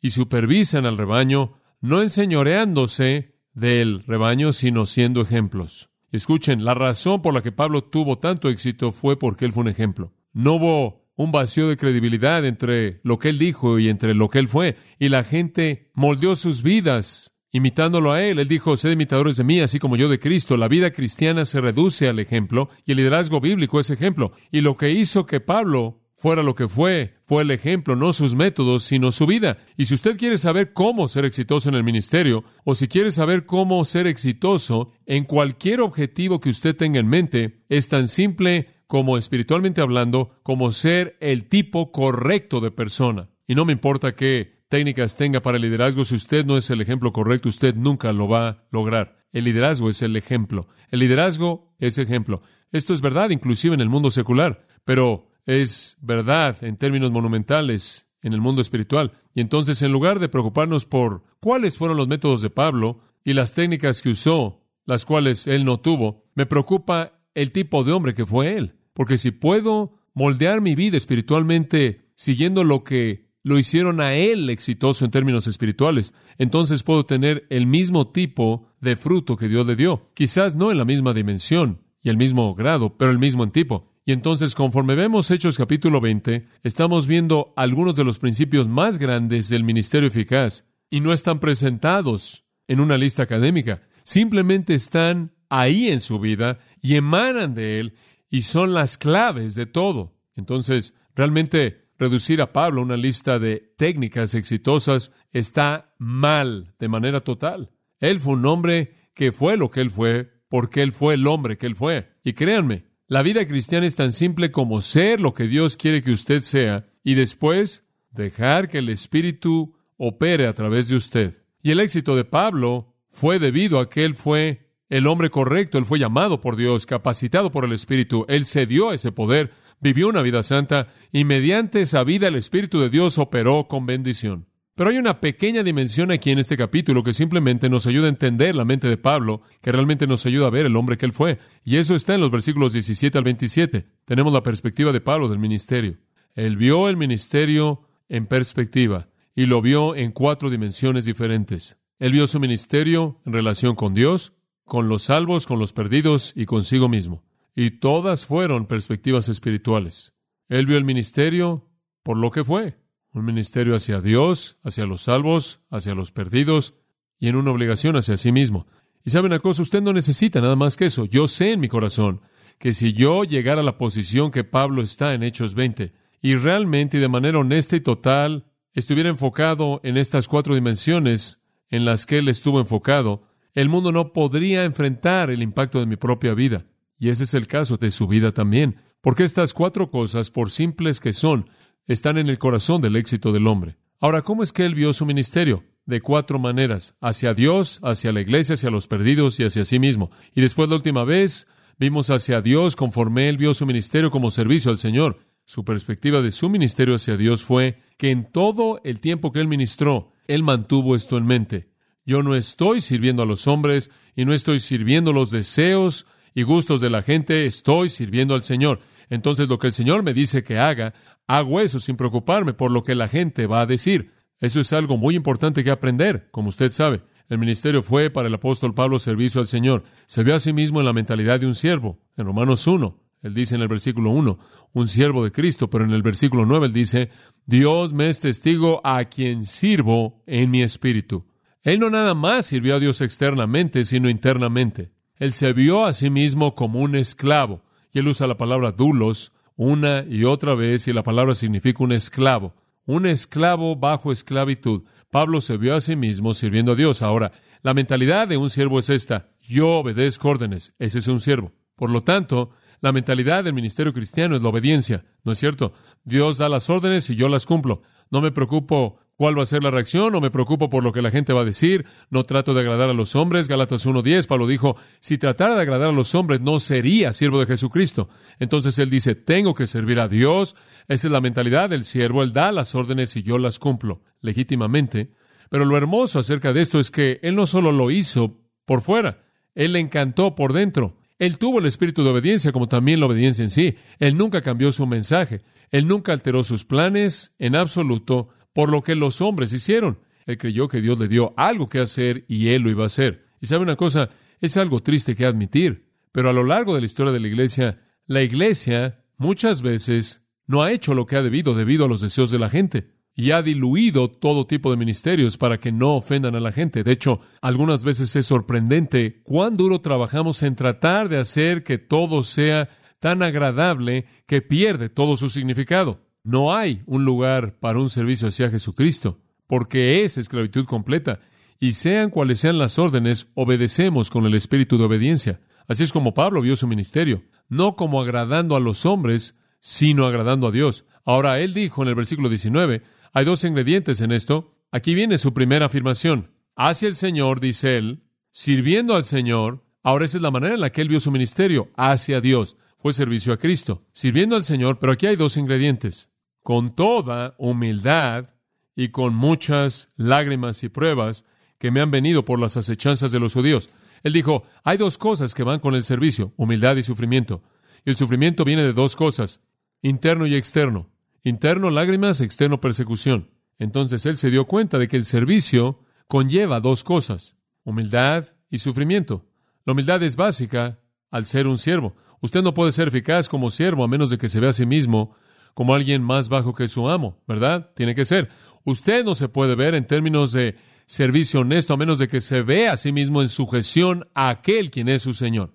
y 0.00 0.10
supervisen 0.10 0.86
al 0.86 0.98
rebaño, 0.98 1.54
no 1.80 2.02
enseñoreándose 2.02 3.36
del 3.52 4.02
rebaño, 4.04 4.52
sino 4.52 4.86
siendo 4.86 5.20
ejemplos. 5.20 5.90
Escuchen, 6.12 6.64
la 6.64 6.74
razón 6.74 7.22
por 7.22 7.34
la 7.34 7.42
que 7.42 7.52
Pablo 7.52 7.84
tuvo 7.84 8.18
tanto 8.18 8.48
éxito 8.48 8.90
fue 8.90 9.18
porque 9.18 9.44
él 9.44 9.52
fue 9.52 9.62
un 9.62 9.68
ejemplo. 9.68 10.12
No 10.32 10.54
hubo 10.54 11.10
un 11.14 11.30
vacío 11.30 11.68
de 11.68 11.76
credibilidad 11.76 12.44
entre 12.44 13.00
lo 13.04 13.18
que 13.18 13.28
él 13.28 13.38
dijo 13.38 13.78
y 13.78 13.88
entre 13.88 14.14
lo 14.14 14.28
que 14.28 14.38
él 14.38 14.48
fue, 14.48 14.76
y 14.98 15.08
la 15.08 15.22
gente 15.22 15.90
moldeó 15.94 16.34
sus 16.34 16.62
vidas 16.62 17.29
imitándolo 17.52 18.12
a 18.12 18.22
él. 18.22 18.38
Él 18.38 18.48
dijo, 18.48 18.76
sed 18.76 18.92
imitadores 18.92 19.36
de 19.36 19.44
mí, 19.44 19.60
así 19.60 19.78
como 19.78 19.96
yo 19.96 20.08
de 20.08 20.18
Cristo. 20.18 20.56
La 20.56 20.68
vida 20.68 20.90
cristiana 20.90 21.44
se 21.44 21.60
reduce 21.60 22.08
al 22.08 22.18
ejemplo 22.18 22.68
y 22.84 22.92
el 22.92 22.98
liderazgo 22.98 23.40
bíblico 23.40 23.80
es 23.80 23.90
ejemplo. 23.90 24.32
Y 24.50 24.60
lo 24.60 24.76
que 24.76 24.90
hizo 24.90 25.26
que 25.26 25.40
Pablo 25.40 26.00
fuera 26.20 26.42
lo 26.42 26.54
que 26.54 26.68
fue, 26.68 27.14
fue 27.22 27.42
el 27.42 27.50
ejemplo, 27.50 27.96
no 27.96 28.12
sus 28.12 28.34
métodos, 28.34 28.82
sino 28.82 29.10
su 29.10 29.26
vida. 29.26 29.56
Y 29.78 29.86
si 29.86 29.94
usted 29.94 30.18
quiere 30.18 30.36
saber 30.36 30.74
cómo 30.74 31.08
ser 31.08 31.24
exitoso 31.24 31.70
en 31.70 31.74
el 31.74 31.82
ministerio, 31.82 32.44
o 32.64 32.74
si 32.74 32.88
quiere 32.88 33.10
saber 33.10 33.46
cómo 33.46 33.82
ser 33.86 34.06
exitoso 34.06 34.92
en 35.06 35.24
cualquier 35.24 35.80
objetivo 35.80 36.38
que 36.38 36.50
usted 36.50 36.76
tenga 36.76 37.00
en 37.00 37.08
mente, 37.08 37.62
es 37.70 37.88
tan 37.88 38.06
simple 38.06 38.68
como 38.86 39.16
espiritualmente 39.16 39.80
hablando, 39.80 40.38
como 40.42 40.72
ser 40.72 41.16
el 41.20 41.48
tipo 41.48 41.90
correcto 41.90 42.60
de 42.60 42.70
persona. 42.70 43.30
Y 43.46 43.54
no 43.54 43.64
me 43.64 43.72
importa 43.72 44.14
qué 44.14 44.59
técnicas 44.70 45.16
tenga 45.16 45.42
para 45.42 45.56
el 45.56 45.62
liderazgo, 45.62 46.04
si 46.04 46.14
usted 46.14 46.46
no 46.46 46.56
es 46.56 46.70
el 46.70 46.80
ejemplo 46.80 47.12
correcto, 47.12 47.48
usted 47.48 47.74
nunca 47.74 48.12
lo 48.12 48.28
va 48.28 48.48
a 48.48 48.64
lograr. 48.70 49.18
El 49.32 49.44
liderazgo 49.44 49.90
es 49.90 50.00
el 50.00 50.16
ejemplo. 50.16 50.68
El 50.90 51.00
liderazgo 51.00 51.74
es 51.78 51.98
ejemplo. 51.98 52.40
Esto 52.72 52.94
es 52.94 53.00
verdad 53.00 53.30
inclusive 53.30 53.74
en 53.74 53.80
el 53.80 53.88
mundo 53.88 54.12
secular, 54.12 54.66
pero 54.84 55.28
es 55.44 55.98
verdad 56.00 56.62
en 56.62 56.76
términos 56.76 57.10
monumentales 57.10 58.06
en 58.22 58.32
el 58.32 58.40
mundo 58.40 58.62
espiritual. 58.62 59.12
Y 59.34 59.40
entonces, 59.40 59.82
en 59.82 59.90
lugar 59.90 60.20
de 60.20 60.28
preocuparnos 60.28 60.86
por 60.86 61.24
cuáles 61.40 61.76
fueron 61.76 61.96
los 61.96 62.08
métodos 62.08 62.40
de 62.40 62.50
Pablo 62.50 63.00
y 63.24 63.32
las 63.32 63.54
técnicas 63.54 64.02
que 64.02 64.10
usó, 64.10 64.68
las 64.86 65.04
cuales 65.04 65.48
él 65.48 65.64
no 65.64 65.80
tuvo, 65.80 66.30
me 66.34 66.46
preocupa 66.46 67.20
el 67.34 67.50
tipo 67.52 67.82
de 67.82 67.92
hombre 67.92 68.14
que 68.14 68.26
fue 68.26 68.56
él. 68.56 68.76
Porque 68.94 69.18
si 69.18 69.32
puedo 69.32 69.98
moldear 70.14 70.60
mi 70.60 70.76
vida 70.76 70.96
espiritualmente 70.96 72.12
siguiendo 72.14 72.62
lo 72.62 72.84
que 72.84 73.29
lo 73.42 73.58
hicieron 73.58 74.00
a 74.00 74.14
él 74.14 74.50
exitoso 74.50 75.04
en 75.04 75.10
términos 75.10 75.46
espirituales, 75.46 76.14
entonces 76.38 76.82
puedo 76.82 77.06
tener 77.06 77.46
el 77.50 77.66
mismo 77.66 78.08
tipo 78.08 78.68
de 78.80 78.96
fruto 78.96 79.36
que 79.36 79.48
Dios 79.48 79.66
le 79.66 79.76
dio. 79.76 80.10
Quizás 80.14 80.54
no 80.54 80.70
en 80.70 80.78
la 80.78 80.84
misma 80.84 81.14
dimensión 81.14 81.82
y 82.02 82.10
el 82.10 82.16
mismo 82.16 82.54
grado, 82.54 82.96
pero 82.96 83.10
el 83.10 83.18
mismo 83.18 83.44
en 83.44 83.50
tipo. 83.50 83.90
Y 84.04 84.12
entonces, 84.12 84.54
conforme 84.54 84.94
vemos 84.94 85.30
Hechos 85.30 85.56
capítulo 85.56 86.00
20, 86.00 86.46
estamos 86.62 87.06
viendo 87.06 87.52
algunos 87.56 87.96
de 87.96 88.04
los 88.04 88.18
principios 88.18 88.66
más 88.66 88.98
grandes 88.98 89.48
del 89.48 89.64
ministerio 89.64 90.08
eficaz 90.08 90.64
y 90.88 91.00
no 91.00 91.12
están 91.12 91.38
presentados 91.38 92.44
en 92.66 92.80
una 92.80 92.98
lista 92.98 93.22
académica, 93.22 93.82
simplemente 94.02 94.74
están 94.74 95.32
ahí 95.48 95.88
en 95.88 96.00
su 96.00 96.18
vida 96.18 96.58
y 96.80 96.96
emanan 96.96 97.54
de 97.54 97.80
él 97.80 97.94
y 98.30 98.42
son 98.42 98.72
las 98.72 98.96
claves 98.96 99.54
de 99.54 99.66
todo. 99.66 100.16
Entonces, 100.34 100.94
realmente 101.14 101.89
reducir 102.00 102.40
a 102.40 102.50
Pablo 102.52 102.80
a 102.80 102.84
una 102.84 102.96
lista 102.96 103.38
de 103.38 103.74
técnicas 103.76 104.34
exitosas 104.34 105.12
está 105.32 105.94
mal 105.98 106.74
de 106.78 106.88
manera 106.88 107.20
total. 107.20 107.70
Él 108.00 108.18
fue 108.18 108.32
un 108.32 108.46
hombre 108.46 108.94
que 109.14 109.32
fue 109.32 109.58
lo 109.58 109.70
que 109.70 109.82
él 109.82 109.90
fue 109.90 110.32
porque 110.48 110.82
él 110.82 110.92
fue 110.92 111.14
el 111.14 111.26
hombre 111.26 111.58
que 111.58 111.66
él 111.66 111.76
fue. 111.76 112.08
Y 112.24 112.32
créanme, 112.32 112.86
la 113.06 113.22
vida 113.22 113.46
cristiana 113.46 113.86
es 113.86 113.96
tan 113.96 114.12
simple 114.12 114.50
como 114.50 114.80
ser 114.80 115.20
lo 115.20 115.34
que 115.34 115.46
Dios 115.46 115.76
quiere 115.76 116.00
que 116.00 116.10
usted 116.10 116.40
sea 116.40 116.86
y 117.04 117.14
después 117.14 117.86
dejar 118.10 118.68
que 118.68 118.78
el 118.78 118.88
Espíritu 118.88 119.76
opere 119.98 120.46
a 120.46 120.54
través 120.54 120.88
de 120.88 120.96
usted. 120.96 121.44
Y 121.62 121.70
el 121.70 121.80
éxito 121.80 122.16
de 122.16 122.24
Pablo 122.24 122.94
fue 123.10 123.38
debido 123.38 123.78
a 123.78 123.90
que 123.90 124.06
él 124.06 124.14
fue 124.14 124.70
el 124.88 125.06
hombre 125.06 125.28
correcto, 125.28 125.76
él 125.76 125.84
fue 125.84 125.98
llamado 125.98 126.40
por 126.40 126.56
Dios, 126.56 126.86
capacitado 126.86 127.50
por 127.50 127.64
el 127.64 127.72
Espíritu, 127.72 128.24
él 128.28 128.46
cedió 128.46 128.90
a 128.90 128.94
ese 128.94 129.12
poder 129.12 129.52
vivió 129.80 130.08
una 130.08 130.22
vida 130.22 130.42
santa 130.42 130.88
y 131.10 131.24
mediante 131.24 131.80
esa 131.80 132.04
vida 132.04 132.28
el 132.28 132.36
Espíritu 132.36 132.80
de 132.80 132.90
Dios 132.90 133.18
operó 133.18 133.66
con 133.68 133.86
bendición. 133.86 134.46
Pero 134.74 134.90
hay 134.90 134.96
una 134.96 135.20
pequeña 135.20 135.62
dimensión 135.62 136.10
aquí 136.10 136.30
en 136.30 136.38
este 136.38 136.56
capítulo 136.56 137.02
que 137.02 137.12
simplemente 137.12 137.68
nos 137.68 137.86
ayuda 137.86 138.06
a 138.06 138.10
entender 138.10 138.54
la 138.54 138.64
mente 138.64 138.88
de 138.88 138.96
Pablo, 138.96 139.42
que 139.60 139.72
realmente 139.72 140.06
nos 140.06 140.24
ayuda 140.24 140.46
a 140.46 140.50
ver 140.50 140.64
el 140.64 140.76
hombre 140.76 140.96
que 140.96 141.04
él 141.04 141.12
fue. 141.12 141.38
Y 141.64 141.76
eso 141.76 141.94
está 141.94 142.14
en 142.14 142.20
los 142.22 142.30
versículos 142.30 142.72
17 142.72 143.18
al 143.18 143.24
27. 143.24 143.86
Tenemos 144.04 144.32
la 144.32 144.42
perspectiva 144.42 144.92
de 144.92 145.00
Pablo 145.00 145.28
del 145.28 145.38
ministerio. 145.38 145.98
Él 146.34 146.56
vio 146.56 146.88
el 146.88 146.96
ministerio 146.96 147.82
en 148.08 148.26
perspectiva 148.26 149.08
y 149.34 149.46
lo 149.46 149.60
vio 149.60 149.94
en 149.96 150.12
cuatro 150.12 150.48
dimensiones 150.48 151.04
diferentes. 151.04 151.76
Él 151.98 152.12
vio 152.12 152.26
su 152.26 152.40
ministerio 152.40 153.20
en 153.26 153.34
relación 153.34 153.74
con 153.74 153.92
Dios, 153.92 154.32
con 154.64 154.88
los 154.88 155.02
salvos, 155.02 155.46
con 155.46 155.58
los 155.58 155.74
perdidos 155.74 156.32
y 156.34 156.46
consigo 156.46 156.88
mismo 156.88 157.22
y 157.54 157.72
todas 157.72 158.26
fueron 158.26 158.66
perspectivas 158.66 159.28
espirituales. 159.28 160.14
Él 160.48 160.66
vio 160.66 160.76
el 160.76 160.84
ministerio 160.84 161.68
por 162.02 162.16
lo 162.16 162.30
que 162.30 162.44
fue, 162.44 162.78
un 163.12 163.24
ministerio 163.24 163.74
hacia 163.74 164.00
Dios, 164.00 164.58
hacia 164.62 164.86
los 164.86 165.02
salvos, 165.02 165.60
hacia 165.70 165.94
los 165.94 166.12
perdidos 166.12 166.74
y 167.18 167.28
en 167.28 167.36
una 167.36 167.50
obligación 167.50 167.96
hacia 167.96 168.16
sí 168.16 168.32
mismo. 168.32 168.66
Y 169.04 169.10
sabe 169.10 169.26
una 169.26 169.38
cosa, 169.38 169.62
usted 169.62 169.82
no 169.82 169.92
necesita 169.92 170.40
nada 170.40 170.56
más 170.56 170.76
que 170.76 170.86
eso. 170.86 171.04
Yo 171.04 171.28
sé 171.28 171.52
en 171.52 171.60
mi 171.60 171.68
corazón 171.68 172.20
que 172.58 172.72
si 172.72 172.92
yo 172.92 173.24
llegara 173.24 173.62
a 173.62 173.64
la 173.64 173.78
posición 173.78 174.30
que 174.30 174.44
Pablo 174.44 174.82
está 174.82 175.14
en 175.14 175.22
Hechos 175.22 175.54
20 175.54 175.92
y 176.20 176.36
realmente 176.36 176.98
y 176.98 177.00
de 177.00 177.08
manera 177.08 177.38
honesta 177.38 177.76
y 177.76 177.80
total 177.80 178.46
estuviera 178.74 179.08
enfocado 179.08 179.80
en 179.82 179.96
estas 179.96 180.28
cuatro 180.28 180.54
dimensiones 180.54 181.42
en 181.70 181.84
las 181.84 182.06
que 182.06 182.18
él 182.18 182.28
estuvo 182.28 182.60
enfocado, 182.60 183.22
el 183.54 183.68
mundo 183.68 183.92
no 183.92 184.12
podría 184.12 184.64
enfrentar 184.64 185.30
el 185.30 185.42
impacto 185.42 185.80
de 185.80 185.86
mi 185.86 185.96
propia 185.96 186.34
vida. 186.34 186.66
Y 187.00 187.08
ese 187.08 187.24
es 187.24 187.32
el 187.32 187.46
caso 187.46 187.78
de 187.78 187.90
su 187.90 188.06
vida 188.06 188.30
también, 188.30 188.76
porque 189.00 189.24
estas 189.24 189.54
cuatro 189.54 189.90
cosas, 189.90 190.30
por 190.30 190.50
simples 190.50 191.00
que 191.00 191.14
son, 191.14 191.48
están 191.86 192.18
en 192.18 192.28
el 192.28 192.38
corazón 192.38 192.82
del 192.82 192.94
éxito 192.94 193.32
del 193.32 193.46
hombre. 193.46 193.78
Ahora, 194.00 194.20
¿cómo 194.20 194.42
es 194.42 194.52
que 194.52 194.66
él 194.66 194.74
vio 194.74 194.92
su 194.92 195.06
ministerio? 195.06 195.64
De 195.86 196.02
cuatro 196.02 196.38
maneras, 196.38 196.94
hacia 197.00 197.32
Dios, 197.32 197.80
hacia 197.82 198.12
la 198.12 198.20
iglesia, 198.20 198.54
hacia 198.54 198.70
los 198.70 198.86
perdidos 198.86 199.40
y 199.40 199.44
hacia 199.44 199.64
sí 199.64 199.78
mismo. 199.78 200.10
Y 200.34 200.42
después 200.42 200.68
la 200.68 200.76
última 200.76 201.04
vez 201.04 201.48
vimos 201.78 202.10
hacia 202.10 202.42
Dios 202.42 202.76
conforme 202.76 203.30
él 203.30 203.38
vio 203.38 203.54
su 203.54 203.64
ministerio 203.64 204.10
como 204.10 204.30
servicio 204.30 204.70
al 204.70 204.76
Señor. 204.76 205.20
Su 205.46 205.64
perspectiva 205.64 206.20
de 206.20 206.32
su 206.32 206.50
ministerio 206.50 206.94
hacia 206.94 207.16
Dios 207.16 207.44
fue 207.44 207.80
que 207.96 208.10
en 208.10 208.30
todo 208.30 208.82
el 208.84 209.00
tiempo 209.00 209.32
que 209.32 209.40
él 209.40 209.48
ministró, 209.48 210.12
él 210.28 210.42
mantuvo 210.42 210.94
esto 210.94 211.16
en 211.16 211.24
mente. 211.24 211.70
Yo 212.04 212.22
no 212.22 212.34
estoy 212.34 212.82
sirviendo 212.82 213.22
a 213.22 213.26
los 213.26 213.46
hombres 213.46 213.90
y 214.14 214.26
no 214.26 214.34
estoy 214.34 214.60
sirviendo 214.60 215.14
los 215.14 215.30
deseos 215.30 216.06
y 216.34 216.42
gustos 216.42 216.80
de 216.80 216.90
la 216.90 217.02
gente, 217.02 217.46
estoy 217.46 217.88
sirviendo 217.88 218.34
al 218.34 218.42
Señor. 218.42 218.80
Entonces 219.08 219.48
lo 219.48 219.58
que 219.58 219.66
el 219.66 219.72
Señor 219.72 220.02
me 220.02 220.14
dice 220.14 220.44
que 220.44 220.58
haga, 220.58 220.94
hago 221.26 221.60
eso 221.60 221.80
sin 221.80 221.96
preocuparme 221.96 222.54
por 222.54 222.70
lo 222.70 222.82
que 222.82 222.94
la 222.94 223.08
gente 223.08 223.46
va 223.46 223.62
a 223.62 223.66
decir. 223.66 224.12
Eso 224.38 224.60
es 224.60 224.72
algo 224.72 224.96
muy 224.96 225.16
importante 225.16 225.62
que 225.62 225.70
aprender, 225.70 226.28
como 226.30 226.48
usted 226.48 226.70
sabe. 226.70 227.02
El 227.28 227.38
ministerio 227.38 227.82
fue 227.82 228.10
para 228.10 228.28
el 228.28 228.34
apóstol 228.34 228.74
Pablo 228.74 228.98
servicio 228.98 229.40
al 229.40 229.46
Señor. 229.46 229.84
Se 230.06 230.24
vio 230.24 230.34
a 230.34 230.40
sí 230.40 230.52
mismo 230.52 230.80
en 230.80 230.86
la 230.86 230.92
mentalidad 230.92 231.38
de 231.38 231.46
un 231.46 231.54
siervo. 231.54 232.00
En 232.16 232.26
Romanos 232.26 232.66
1, 232.66 232.98
él 233.22 233.34
dice 233.34 233.54
en 233.54 233.62
el 233.62 233.68
versículo 233.68 234.10
1, 234.10 234.38
un 234.72 234.88
siervo 234.88 235.22
de 235.22 235.30
Cristo, 235.30 235.68
pero 235.68 235.84
en 235.84 235.92
el 235.92 236.02
versículo 236.02 236.46
9 236.46 236.66
él 236.66 236.72
dice, 236.72 237.10
Dios 237.46 237.92
me 237.92 238.08
es 238.08 238.20
testigo 238.20 238.80
a 238.82 239.04
quien 239.04 239.44
sirvo 239.44 240.22
en 240.26 240.50
mi 240.50 240.62
espíritu. 240.62 241.26
Él 241.62 241.80
no 241.80 241.90
nada 241.90 242.14
más 242.14 242.46
sirvió 242.46 242.76
a 242.76 242.80
Dios 242.80 243.00
externamente, 243.00 243.84
sino 243.84 244.08
internamente. 244.08 244.92
Él 245.20 245.34
se 245.34 245.52
vio 245.52 245.84
a 245.84 245.92
sí 245.92 246.10
mismo 246.10 246.54
como 246.54 246.80
un 246.80 246.96
esclavo. 246.96 247.62
Y 247.92 247.98
él 247.98 248.08
usa 248.08 248.26
la 248.26 248.38
palabra 248.38 248.72
dulos 248.72 249.32
una 249.54 250.06
y 250.08 250.24
otra 250.24 250.54
vez 250.54 250.88
y 250.88 250.94
la 250.94 251.02
palabra 251.02 251.34
significa 251.34 251.84
un 251.84 251.92
esclavo. 251.92 252.54
Un 252.86 253.04
esclavo 253.04 253.76
bajo 253.76 254.12
esclavitud. 254.12 254.84
Pablo 255.10 255.42
se 255.42 255.58
vio 255.58 255.76
a 255.76 255.82
sí 255.82 255.94
mismo 255.94 256.32
sirviendo 256.32 256.72
a 256.72 256.74
Dios. 256.74 257.02
Ahora, 257.02 257.32
la 257.62 257.74
mentalidad 257.74 258.28
de 258.28 258.38
un 258.38 258.48
siervo 258.48 258.78
es 258.78 258.88
esta. 258.88 259.28
Yo 259.42 259.68
obedezco 259.68 260.30
órdenes. 260.30 260.72
Ese 260.78 261.00
es 261.00 261.08
un 261.08 261.20
siervo. 261.20 261.52
Por 261.76 261.90
lo 261.90 262.00
tanto, 262.00 262.52
la 262.80 262.92
mentalidad 262.92 263.44
del 263.44 263.52
ministerio 263.52 263.92
cristiano 263.92 264.36
es 264.36 264.42
la 264.42 264.48
obediencia. 264.48 265.04
¿No 265.22 265.32
es 265.32 265.38
cierto? 265.38 265.74
Dios 266.02 266.38
da 266.38 266.48
las 266.48 266.70
órdenes 266.70 267.10
y 267.10 267.16
yo 267.16 267.28
las 267.28 267.44
cumplo. 267.44 267.82
No 268.10 268.22
me 268.22 268.32
preocupo 268.32 268.98
cuál 269.20 269.38
va 269.38 269.42
a 269.42 269.46
ser 269.46 269.62
la 269.62 269.70
reacción, 269.70 270.14
no 270.14 270.22
me 270.22 270.30
preocupo 270.30 270.70
por 270.70 270.82
lo 270.82 270.92
que 270.92 271.02
la 271.02 271.10
gente 271.10 271.34
va 271.34 271.42
a 271.42 271.44
decir, 271.44 271.84
no 272.08 272.24
trato 272.24 272.54
de 272.54 272.62
agradar 272.62 272.88
a 272.88 272.94
los 272.94 273.14
hombres. 273.14 273.48
Galatas 273.48 273.86
1.10, 273.86 274.26
Pablo 274.26 274.46
dijo, 274.46 274.76
si 274.98 275.18
tratara 275.18 275.56
de 275.56 275.60
agradar 275.60 275.90
a 275.90 275.92
los 275.92 276.14
hombres, 276.14 276.40
no 276.40 276.58
sería 276.58 277.12
siervo 277.12 277.38
de 277.38 277.44
Jesucristo. 277.44 278.08
Entonces 278.38 278.78
él 278.78 278.88
dice, 278.88 279.14
tengo 279.14 279.54
que 279.54 279.66
servir 279.66 280.00
a 280.00 280.08
Dios. 280.08 280.56
Esa 280.88 281.08
es 281.08 281.12
la 281.12 281.20
mentalidad 281.20 281.68
del 281.68 281.84
siervo. 281.84 282.22
Él 282.22 282.32
da 282.32 282.50
las 282.50 282.74
órdenes 282.74 283.14
y 283.14 283.22
yo 283.22 283.36
las 283.36 283.58
cumplo 283.58 284.00
legítimamente. 284.22 285.12
Pero 285.50 285.66
lo 285.66 285.76
hermoso 285.76 286.18
acerca 286.18 286.54
de 286.54 286.62
esto 286.62 286.80
es 286.80 286.90
que 286.90 287.20
él 287.22 287.36
no 287.36 287.44
solo 287.44 287.72
lo 287.72 287.90
hizo 287.90 288.40
por 288.64 288.80
fuera, 288.80 289.22
él 289.54 289.74
le 289.74 289.80
encantó 289.80 290.34
por 290.34 290.54
dentro. 290.54 290.96
Él 291.18 291.36
tuvo 291.36 291.58
el 291.58 291.66
espíritu 291.66 292.02
de 292.04 292.08
obediencia 292.08 292.52
como 292.52 292.68
también 292.68 293.00
la 293.00 293.06
obediencia 293.06 293.44
en 293.44 293.50
sí. 293.50 293.76
Él 293.98 294.16
nunca 294.16 294.40
cambió 294.40 294.72
su 294.72 294.86
mensaje. 294.86 295.42
Él 295.70 295.86
nunca 295.86 296.14
alteró 296.14 296.42
sus 296.42 296.64
planes 296.64 297.34
en 297.38 297.54
absoluto 297.54 298.30
por 298.52 298.70
lo 298.70 298.82
que 298.82 298.94
los 298.94 299.20
hombres 299.20 299.52
hicieron. 299.52 299.98
Él 300.26 300.38
creyó 300.38 300.68
que 300.68 300.80
Dios 300.80 300.98
le 300.98 301.08
dio 301.08 301.34
algo 301.36 301.68
que 301.68 301.78
hacer 301.78 302.24
y 302.28 302.48
él 302.48 302.62
lo 302.62 302.70
iba 302.70 302.84
a 302.84 302.86
hacer. 302.86 303.26
Y 303.40 303.46
sabe 303.46 303.62
una 303.62 303.76
cosa, 303.76 304.10
es 304.40 304.56
algo 304.56 304.82
triste 304.82 305.14
que 305.14 305.26
admitir, 305.26 305.90
pero 306.12 306.30
a 306.30 306.32
lo 306.32 306.44
largo 306.44 306.74
de 306.74 306.80
la 306.80 306.86
historia 306.86 307.12
de 307.12 307.20
la 307.20 307.28
iglesia, 307.28 307.80
la 308.06 308.22
iglesia 308.22 309.04
muchas 309.16 309.62
veces 309.62 310.22
no 310.46 310.62
ha 310.62 310.72
hecho 310.72 310.94
lo 310.94 311.06
que 311.06 311.16
ha 311.16 311.22
debido 311.22 311.54
debido 311.54 311.84
a 311.84 311.88
los 311.88 312.00
deseos 312.00 312.30
de 312.30 312.38
la 312.38 312.50
gente. 312.50 312.98
y 313.12 313.32
ha 313.32 313.42
diluido 313.42 314.08
todo 314.08 314.46
tipo 314.46 314.70
de 314.70 314.78
ministerios 314.78 315.36
para 315.36 315.58
que 315.58 315.72
no 315.72 315.96
ofendan 315.96 316.36
a 316.36 316.40
la 316.40 316.52
gente. 316.52 316.84
De 316.84 316.92
hecho, 316.92 317.20
algunas 317.42 317.84
veces 317.84 318.14
es 318.16 318.24
sorprendente 318.24 319.20
cuán 319.24 319.56
duro 319.56 319.80
trabajamos 319.80 320.42
en 320.42 320.54
tratar 320.56 321.08
de 321.10 321.18
hacer 321.18 321.62
que 321.62 321.76
todo 321.76 322.22
sea 322.22 322.70
tan 322.98 323.22
agradable 323.22 324.06
que 324.26 324.40
pierde 324.40 324.88
todo 324.88 325.16
su 325.18 325.28
significado. 325.28 326.00
No 326.22 326.54
hay 326.54 326.82
un 326.86 327.04
lugar 327.04 327.58
para 327.58 327.78
un 327.78 327.88
servicio 327.88 328.28
hacia 328.28 328.50
Jesucristo, 328.50 329.20
porque 329.46 330.04
es 330.04 330.18
esclavitud 330.18 330.66
completa. 330.66 331.20
Y 331.58 331.72
sean 331.72 332.10
cuales 332.10 332.40
sean 332.40 332.58
las 332.58 332.78
órdenes, 332.78 333.28
obedecemos 333.34 334.10
con 334.10 334.26
el 334.26 334.34
espíritu 334.34 334.78
de 334.78 334.84
obediencia. 334.84 335.40
Así 335.66 335.82
es 335.82 335.92
como 335.92 336.14
Pablo 336.14 336.42
vio 336.42 336.56
su 336.56 336.66
ministerio, 336.66 337.22
no 337.48 337.76
como 337.76 338.00
agradando 338.00 338.56
a 338.56 338.60
los 338.60 338.86
hombres, 338.86 339.36
sino 339.60 340.06
agradando 340.06 340.48
a 340.48 340.50
Dios. 340.50 340.84
Ahora, 341.04 341.40
él 341.40 341.54
dijo 341.54 341.82
en 341.82 341.88
el 341.88 341.94
versículo 341.94 342.28
19, 342.28 342.82
hay 343.12 343.24
dos 343.24 343.44
ingredientes 343.44 344.00
en 344.00 344.12
esto. 344.12 344.54
Aquí 344.70 344.94
viene 344.94 345.18
su 345.18 345.32
primera 345.34 345.66
afirmación. 345.66 346.30
Hacia 346.54 346.88
el 346.88 346.96
Señor, 346.96 347.40
dice 347.40 347.78
él, 347.78 348.04
sirviendo 348.30 348.94
al 348.94 349.04
Señor. 349.04 349.64
Ahora 349.82 350.04
esa 350.04 350.18
es 350.18 350.22
la 350.22 350.30
manera 350.30 350.54
en 350.54 350.60
la 350.60 350.70
que 350.70 350.82
él 350.82 350.88
vio 350.88 351.00
su 351.00 351.10
ministerio, 351.10 351.70
hacia 351.76 352.20
Dios. 352.20 352.56
Fue 352.76 352.92
servicio 352.92 353.32
a 353.32 353.38
Cristo, 353.38 353.82
sirviendo 353.92 354.36
al 354.36 354.44
Señor, 354.44 354.78
pero 354.78 354.92
aquí 354.92 355.06
hay 355.06 355.16
dos 355.16 355.36
ingredientes. 355.36 356.09
Con 356.50 356.74
toda 356.74 357.36
humildad 357.38 358.30
y 358.74 358.88
con 358.88 359.14
muchas 359.14 359.88
lágrimas 359.94 360.64
y 360.64 360.68
pruebas 360.68 361.24
que 361.58 361.70
me 361.70 361.80
han 361.80 361.92
venido 361.92 362.24
por 362.24 362.40
las 362.40 362.56
acechanzas 362.56 363.12
de 363.12 363.20
los 363.20 363.34
judíos. 363.34 363.70
Él 364.02 364.12
dijo, 364.12 364.42
hay 364.64 364.76
dos 364.76 364.98
cosas 364.98 365.32
que 365.32 365.44
van 365.44 365.60
con 365.60 365.76
el 365.76 365.84
servicio, 365.84 366.32
humildad 366.36 366.74
y 366.74 366.82
sufrimiento. 366.82 367.44
Y 367.84 367.90
el 367.90 367.96
sufrimiento 367.96 368.44
viene 368.44 368.64
de 368.64 368.72
dos 368.72 368.96
cosas, 368.96 369.42
interno 369.80 370.26
y 370.26 370.34
externo. 370.34 370.90
Interno 371.22 371.70
lágrimas, 371.70 372.20
externo 372.20 372.60
persecución. 372.60 373.30
Entonces 373.60 374.04
él 374.04 374.16
se 374.16 374.32
dio 374.32 374.46
cuenta 374.46 374.80
de 374.80 374.88
que 374.88 374.96
el 374.96 375.04
servicio 375.04 375.84
conlleva 376.08 376.58
dos 376.58 376.82
cosas, 376.82 377.36
humildad 377.62 378.24
y 378.50 378.58
sufrimiento. 378.58 379.24
La 379.64 379.74
humildad 379.74 380.02
es 380.02 380.16
básica 380.16 380.80
al 381.12 381.26
ser 381.26 381.46
un 381.46 381.58
siervo. 381.58 381.94
Usted 382.20 382.42
no 382.42 382.54
puede 382.54 382.72
ser 382.72 382.88
eficaz 382.88 383.28
como 383.28 383.50
siervo 383.50 383.84
a 383.84 383.88
menos 383.88 384.10
de 384.10 384.18
que 384.18 384.28
se 384.28 384.40
vea 384.40 384.50
a 384.50 384.52
sí 384.52 384.66
mismo 384.66 385.14
como 385.54 385.74
alguien 385.74 386.02
más 386.02 386.28
bajo 386.28 386.54
que 386.54 386.68
su 386.68 386.88
amo, 386.88 387.22
¿verdad? 387.26 387.72
Tiene 387.74 387.94
que 387.94 388.04
ser. 388.04 388.28
Usted 388.64 389.04
no 389.04 389.14
se 389.14 389.28
puede 389.28 389.54
ver 389.54 389.74
en 389.74 389.86
términos 389.86 390.32
de 390.32 390.56
servicio 390.86 391.40
honesto 391.40 391.74
a 391.74 391.76
menos 391.76 391.98
de 391.98 392.08
que 392.08 392.20
se 392.20 392.42
vea 392.42 392.72
a 392.72 392.76
sí 392.76 392.92
mismo 392.92 393.22
en 393.22 393.28
sujeción 393.28 394.08
a 394.14 394.28
aquel 394.28 394.70
quien 394.70 394.88
es 394.88 395.02
su 395.02 395.12
Señor. 395.12 395.54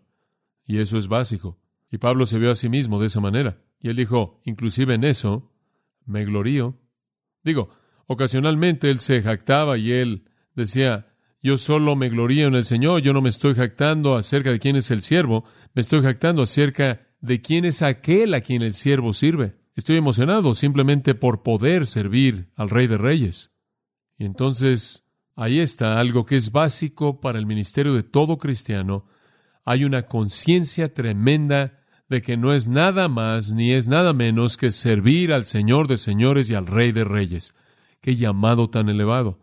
Y 0.65 0.79
eso 0.79 0.97
es 0.97 1.07
básico. 1.07 1.59
Y 1.91 1.97
Pablo 1.97 2.25
se 2.25 2.39
vio 2.39 2.51
a 2.51 2.55
sí 2.55 2.69
mismo 2.69 2.99
de 2.99 3.07
esa 3.07 3.19
manera. 3.19 3.61
Y 3.79 3.89
él 3.89 3.95
dijo, 3.95 4.41
inclusive 4.45 4.93
en 4.93 5.03
eso, 5.03 5.51
me 6.05 6.25
glorío. 6.25 6.79
Digo, 7.43 7.69
ocasionalmente 8.07 8.89
él 8.89 8.99
se 8.99 9.21
jactaba 9.21 9.77
y 9.77 9.91
él 9.91 10.25
decía, 10.55 11.13
yo 11.41 11.57
solo 11.57 11.95
me 11.95 12.09
glorío 12.09 12.47
en 12.47 12.55
el 12.55 12.65
Señor, 12.65 13.01
yo 13.01 13.13
no 13.13 13.21
me 13.21 13.29
estoy 13.29 13.53
jactando 13.53 14.15
acerca 14.15 14.51
de 14.51 14.59
quién 14.59 14.75
es 14.75 14.89
el 14.89 15.01
siervo, 15.01 15.45
me 15.73 15.81
estoy 15.81 16.01
jactando 16.01 16.41
acerca 16.41 17.07
de 17.21 17.41
quién 17.41 17.65
es 17.65 17.81
aquel 17.81 18.33
a 18.33 18.41
quien 18.41 18.61
el 18.61 18.73
siervo 18.73 19.13
sirve. 19.13 19.55
Estoy 19.75 19.98
emocionado 19.98 20.55
simplemente 20.55 21.15
por 21.15 21.44
poder 21.44 21.86
servir 21.86 22.50
al 22.55 22.70
Rey 22.70 22.88
de 22.88 22.98
Reyes. 22.98 23.51
Y 24.17 24.24
entonces, 24.24 25.05
ahí 25.36 25.60
está 25.60 26.00
algo 26.00 26.25
que 26.25 26.38
es 26.38 26.53
básico 26.53 27.20
para 27.20 27.38
el 27.39 27.46
ministerio 27.46 27.94
de 27.94 28.03
todo 28.03 28.38
cristiano. 28.38 29.05
Hay 29.65 29.84
una 29.84 30.03
conciencia 30.03 30.94
tremenda 30.94 31.82
de 32.08 32.22
que 32.22 32.38
no 32.38 32.53
es 32.53 32.70
nada 32.70 33.10
más 33.10 33.53
ni 33.53 33.74
es 33.74 33.88
nada 33.88 34.13
menos 34.13 34.55
que 34.55 34.72
servir 34.72 35.34
al 35.34 35.46
Señor 35.46 35.88
de 35.88 35.98
señores 35.98 36.50
y 36.50 36.55
al 36.55 36.67
Rey 36.67 36.94
de 36.94 37.03
reyes. 37.03 37.53
Qué 38.00 38.15
llamado 38.15 38.70
tan 38.70 38.88
elevado. 38.88 39.39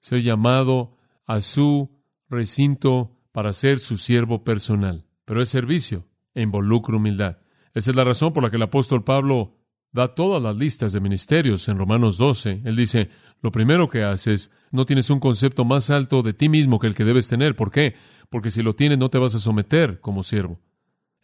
Ser 0.00 0.20
llamado 0.20 0.98
a 1.24 1.40
su 1.40 2.02
recinto 2.28 3.16
para 3.30 3.54
ser 3.54 3.78
su 3.78 3.96
siervo 3.96 4.44
personal. 4.44 5.06
Pero 5.24 5.40
es 5.40 5.48
servicio 5.48 6.06
e 6.34 6.42
involucra 6.42 6.96
humildad. 6.96 7.38
Esa 7.72 7.90
es 7.90 7.96
la 7.96 8.04
razón 8.04 8.34
por 8.34 8.42
la 8.42 8.50
que 8.50 8.56
el 8.56 8.62
apóstol 8.62 9.04
Pablo 9.04 9.61
da 9.92 10.08
todas 10.08 10.42
las 10.42 10.56
listas 10.56 10.92
de 10.92 11.00
ministerios 11.00 11.68
en 11.68 11.78
Romanos 11.78 12.18
12. 12.18 12.62
Él 12.64 12.76
dice, 12.76 13.10
lo 13.42 13.52
primero 13.52 13.88
que 13.88 14.02
haces, 14.02 14.50
no 14.70 14.86
tienes 14.86 15.10
un 15.10 15.20
concepto 15.20 15.64
más 15.64 15.90
alto 15.90 16.22
de 16.22 16.32
ti 16.32 16.48
mismo 16.48 16.78
que 16.78 16.86
el 16.86 16.94
que 16.94 17.04
debes 17.04 17.28
tener. 17.28 17.54
¿Por 17.54 17.70
qué? 17.70 17.94
Porque 18.30 18.50
si 18.50 18.62
lo 18.62 18.74
tienes 18.74 18.98
no 18.98 19.10
te 19.10 19.18
vas 19.18 19.34
a 19.34 19.38
someter 19.38 20.00
como 20.00 20.22
siervo. 20.22 20.60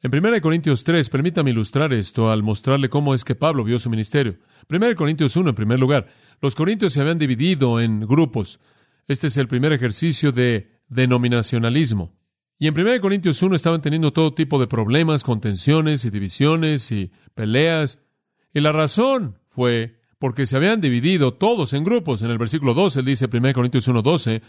En 0.00 0.14
1 0.14 0.40
Corintios 0.40 0.84
3, 0.84 1.08
permítame 1.08 1.50
ilustrar 1.50 1.92
esto 1.92 2.30
al 2.30 2.44
mostrarle 2.44 2.88
cómo 2.88 3.14
es 3.14 3.24
que 3.24 3.34
Pablo 3.34 3.64
vio 3.64 3.80
su 3.80 3.90
ministerio. 3.90 4.36
1 4.70 4.94
Corintios 4.94 5.34
1, 5.34 5.48
en 5.48 5.54
primer 5.56 5.80
lugar, 5.80 6.06
los 6.40 6.54
corintios 6.54 6.92
se 6.92 7.00
habían 7.00 7.18
dividido 7.18 7.80
en 7.80 8.00
grupos. 8.00 8.60
Este 9.08 9.26
es 9.26 9.36
el 9.38 9.48
primer 9.48 9.72
ejercicio 9.72 10.30
de 10.30 10.70
denominacionalismo. 10.88 12.14
Y 12.60 12.68
en 12.68 12.78
1 12.78 13.00
Corintios 13.00 13.42
1 13.42 13.56
estaban 13.56 13.82
teniendo 13.82 14.12
todo 14.12 14.34
tipo 14.34 14.60
de 14.60 14.68
problemas, 14.68 15.24
contenciones 15.24 16.04
y 16.04 16.10
divisiones 16.10 16.92
y 16.92 17.10
peleas. 17.34 17.98
Y 18.54 18.60
la 18.60 18.72
razón 18.72 19.38
fue 19.48 20.00
porque 20.18 20.46
se 20.46 20.56
habían 20.56 20.80
dividido 20.80 21.34
todos 21.34 21.72
en 21.74 21.84
grupos. 21.84 22.22
En 22.22 22.30
el 22.30 22.38
versículo 22.38 22.74
2 22.74 22.96
él 22.98 23.04
dice, 23.04 23.28
1 23.32 23.52
Corintios 23.52 23.86
1, 23.88 24.02
12, 24.02 24.42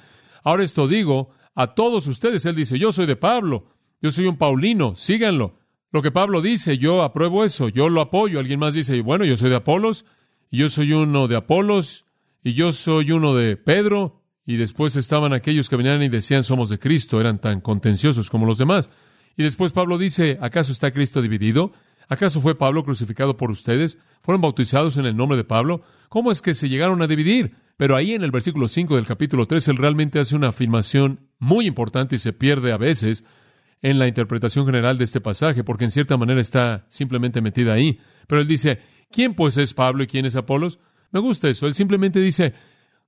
ahora 0.44 0.64
esto 0.64 0.88
digo 0.88 1.30
a 1.56 1.68
todos 1.76 2.08
ustedes, 2.08 2.46
él 2.46 2.56
dice, 2.56 2.80
yo 2.80 2.92
soy 2.92 3.06
de 3.06 3.16
Pablo 3.16 3.68
yo 4.02 4.12
soy 4.12 4.28
un 4.28 4.38
Paulino, 4.38 4.96
síganlo. 4.96 5.58
Lo 5.92 6.02
que 6.02 6.12
Pablo 6.12 6.42
dice, 6.42 6.78
yo 6.78 7.04
apruebo 7.04 7.44
eso, 7.44 7.68
yo 7.68 7.90
lo 7.90 8.02
apoyo. 8.02 8.40
Alguien 8.40 8.60
más 8.60 8.74
dice, 8.74 9.02
bueno, 9.02 9.26
yo 9.26 9.36
soy 9.38 9.50
de 9.50 9.58
Apolos, 9.58 10.06
y 10.50 10.58
yo 10.58 10.70
soy 10.70 10.94
uno 10.94 11.28
de 11.28 11.36
Apolos, 11.36 12.06
y 12.44 12.54
yo 12.54 12.72
soy 12.72 13.12
uno 13.12 13.36
de 13.36 13.58
Pedro, 13.58 14.22
y 14.46 14.56
después 14.56 14.96
estaban 14.96 15.34
aquellos 15.34 15.70
que 15.70 15.76
venían 15.76 16.02
y 16.02 16.10
decían, 16.10 16.44
somos 16.44 16.70
de 16.70 16.80
Cristo, 16.80 17.20
eran 17.20 17.40
tan 17.40 17.60
contenciosos 17.62 18.30
como 18.30 18.46
los 18.46 18.58
demás. 18.58 18.90
Y 19.36 19.44
después 19.44 19.74
Pablo 19.74 19.98
dice, 19.98 20.38
¿acaso 20.42 20.72
está 20.72 20.92
Cristo 20.92 21.22
dividido? 21.22 21.74
¿Acaso 22.10 22.42
fue 22.42 22.58
Pablo 22.58 22.84
crucificado 22.84 23.38
por 23.38 23.52
ustedes? 23.52 24.00
¿Fueron 24.20 24.42
bautizados 24.42 24.98
en 24.98 25.06
el 25.06 25.16
nombre 25.16 25.38
de 25.38 25.44
Pablo? 25.44 25.84
¿Cómo 26.10 26.32
es 26.32 26.42
que 26.42 26.54
se 26.54 26.68
llegaron 26.68 27.02
a 27.02 27.08
dividir? 27.08 27.56
Pero 27.78 27.96
ahí 27.96 28.14
en 28.14 28.24
el 28.24 28.32
versículo 28.32 28.68
5 28.68 28.96
del 28.96 29.06
capítulo 29.06 29.46
3, 29.46 29.70
él 29.70 29.78
realmente 29.78 30.20
hace 30.20 30.36
una 30.36 30.50
afirmación 30.50 31.30
muy 31.38 31.68
importante 31.68 32.16
y 32.16 32.20
se 32.20 32.34
pierde 32.34 32.74
a 32.74 32.78
veces, 32.78 33.24
en 33.82 34.00
la 34.00 34.08
interpretación 34.08 34.66
general 34.66 34.98
de 34.98 35.06
este 35.06 35.22
pasaje, 35.22 35.64
porque 35.64 35.86
en 35.86 35.92
cierta 35.92 36.18
manera 36.18 36.42
está 36.42 36.86
simplemente 36.90 37.42
metida 37.42 37.74
ahí. 37.74 38.00
Pero 38.28 38.42
él 38.42 38.48
dice, 38.48 38.80
¿quién 39.10 39.36
pues 39.36 39.58
es 39.58 39.74
Pablo 39.74 40.04
y 40.04 40.08
quién 40.08 40.26
es 40.26 40.36
Apolos? 40.36 40.80
Me 41.12 41.20
gusta 41.20 41.48
eso. 41.48 41.68
Él 41.68 41.74
simplemente 41.74 42.20
dice, 42.20 42.54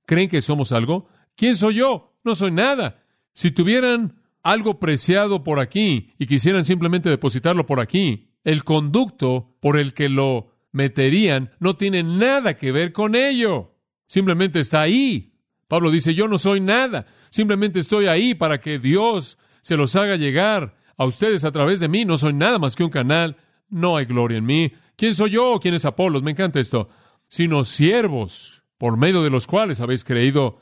¿creen 0.06 0.28
que 0.28 0.40
somos 0.40 0.72
algo? 0.72 1.08
¿Quién 1.36 1.56
soy 1.56 1.74
yo? 1.74 2.16
No 2.24 2.34
soy 2.34 2.50
nada. 2.50 3.02
Si 3.32 3.50
tuvieran 3.50 4.20
algo 4.42 4.80
preciado 4.80 5.44
por 5.44 5.60
aquí 5.60 6.14
y 6.18 6.26
quisieran 6.26 6.64
simplemente 6.64 7.10
depositarlo 7.10 7.66
por 7.66 7.80
aquí, 7.80 8.31
el 8.44 8.64
conducto 8.64 9.56
por 9.60 9.78
el 9.78 9.94
que 9.94 10.08
lo 10.08 10.52
meterían 10.72 11.52
no 11.60 11.76
tiene 11.76 12.02
nada 12.02 12.56
que 12.56 12.72
ver 12.72 12.92
con 12.92 13.14
ello. 13.14 13.74
Simplemente 14.06 14.60
está 14.60 14.82
ahí. 14.82 15.34
Pablo 15.68 15.90
dice, 15.90 16.14
yo 16.14 16.28
no 16.28 16.38
soy 16.38 16.60
nada. 16.60 17.06
Simplemente 17.30 17.80
estoy 17.80 18.06
ahí 18.06 18.34
para 18.34 18.60
que 18.60 18.78
Dios 18.78 19.38
se 19.62 19.76
los 19.76 19.96
haga 19.96 20.16
llegar 20.16 20.76
a 20.96 21.06
ustedes 21.06 21.44
a 21.44 21.52
través 21.52 21.80
de 21.80 21.88
mí. 21.88 22.04
No 22.04 22.18
soy 22.18 22.34
nada 22.34 22.58
más 22.58 22.76
que 22.76 22.84
un 22.84 22.90
canal. 22.90 23.36
No 23.68 23.96
hay 23.96 24.04
gloria 24.04 24.38
en 24.38 24.44
mí. 24.44 24.72
¿Quién 24.96 25.14
soy 25.14 25.30
yo? 25.30 25.58
¿Quién 25.60 25.74
es 25.74 25.84
Apolos? 25.84 26.22
Me 26.22 26.32
encanta 26.32 26.60
esto. 26.60 26.90
Sino 27.28 27.64
siervos, 27.64 28.62
por 28.76 28.98
medio 28.98 29.22
de 29.22 29.30
los 29.30 29.46
cuales 29.46 29.80
habéis 29.80 30.04
creído. 30.04 30.60